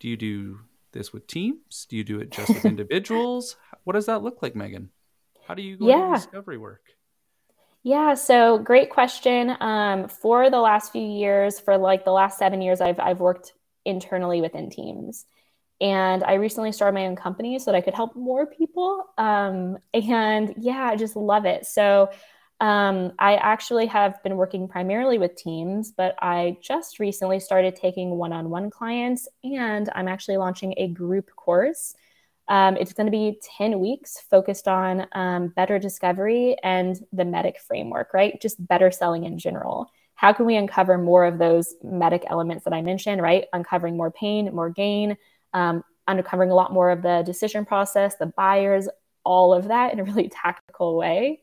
[0.00, 0.60] Do you do
[0.92, 1.86] this with teams?
[1.88, 3.56] Do you do it just with individuals?
[3.84, 4.88] What does that look like, Meghann?
[5.46, 6.14] How do you go yeah.
[6.14, 6.80] discovery work?
[7.82, 9.54] Yeah, so great question.
[9.60, 13.52] Um, for the last few years, for like the last seven years, I've I've worked
[13.84, 15.24] internally within teams,
[15.80, 19.04] And I recently started my own company so that I could help more people.
[19.18, 21.66] Um, and yeah, I just love it.
[21.66, 22.10] So
[22.60, 28.10] um, I actually have been working primarily with teams, but I just recently started taking
[28.12, 31.94] one on one clients, and I'm actually launching a group course.
[32.48, 37.58] Um, it's going to be 10 weeks focused on um, better discovery and the MEDDIC
[37.58, 38.40] framework, right?
[38.40, 39.90] Just better selling in general.
[40.14, 43.46] How can we uncover more of those MEDDIC elements that I mentioned, right?
[43.52, 45.16] Uncovering more pain, more gain,
[45.52, 48.88] um, uncovering a lot more of the decision process, the buyers,
[49.24, 51.40] all of that in a really tactical way.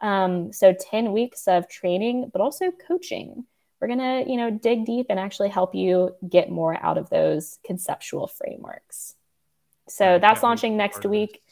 [0.00, 3.44] Um, so 10 weeks of training, but also coaching.
[3.80, 7.58] We're gonna, you know, dig deep and actually help you get more out of those
[7.64, 9.14] conceptual frameworks.
[9.88, 11.42] So that's launching next week.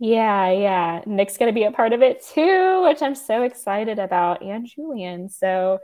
[0.00, 1.02] Yeah, yeah.
[1.06, 5.28] Nick's gonna be a part of it too, which I'm so excited about, and Julian.
[5.28, 5.78] So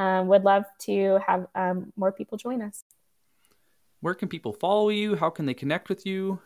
[0.00, 2.84] um, would love to have um, more people join us.
[4.00, 5.14] Where can people follow you?
[5.14, 6.40] How can they connect with you?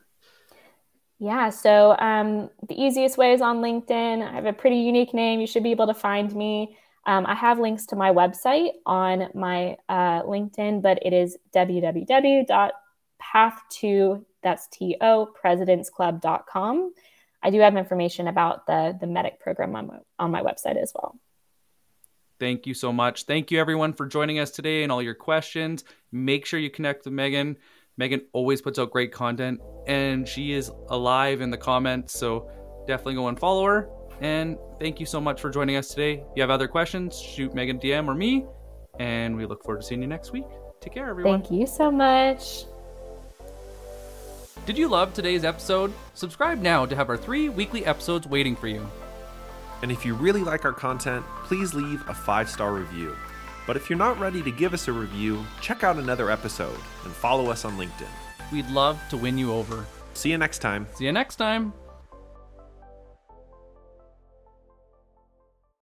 [1.20, 4.28] Yeah, so um, the easiest way is on LinkedIn.
[4.28, 5.38] I have a pretty unique name.
[5.40, 6.76] You should be able to find me.
[7.07, 14.24] Um, I have links to my website on my uh, LinkedIn, but it is www.path2,
[14.42, 16.92] that's T-O, presidentsclub.com.
[17.42, 20.92] I do have information about the, the MEDDIC program on my, on my website as
[20.94, 21.20] well.
[22.39, 23.24] Thank you so much.
[23.24, 25.85] Thank you, everyone, for joining us today and all your questions.
[26.12, 27.57] Make sure you connect with Meghann.
[28.01, 32.18] Meghann always puts out great content and she is alive in the comments.
[32.18, 32.51] So
[32.87, 33.89] definitely go and follow her.
[34.20, 36.14] And thank you so much for joining us today.
[36.14, 38.47] If you have other questions, shoot Meghann DM or me.
[38.99, 40.45] And we look forward to seeing you next week.
[40.80, 41.41] Take care, everyone.
[41.41, 42.64] Thank you so much.
[44.66, 45.93] Did you love today's episode?
[46.14, 48.89] Subscribe now to have our three weekly episodes waiting for you.
[49.82, 53.16] And if you really like our content, please leave a five star review.
[53.66, 57.12] But if you're not ready to give us a review, check out another episode and
[57.12, 58.08] follow us on LinkedIn.
[58.52, 59.86] We'd love to win you over.
[60.12, 60.86] See you next time.
[60.94, 61.72] See you next time.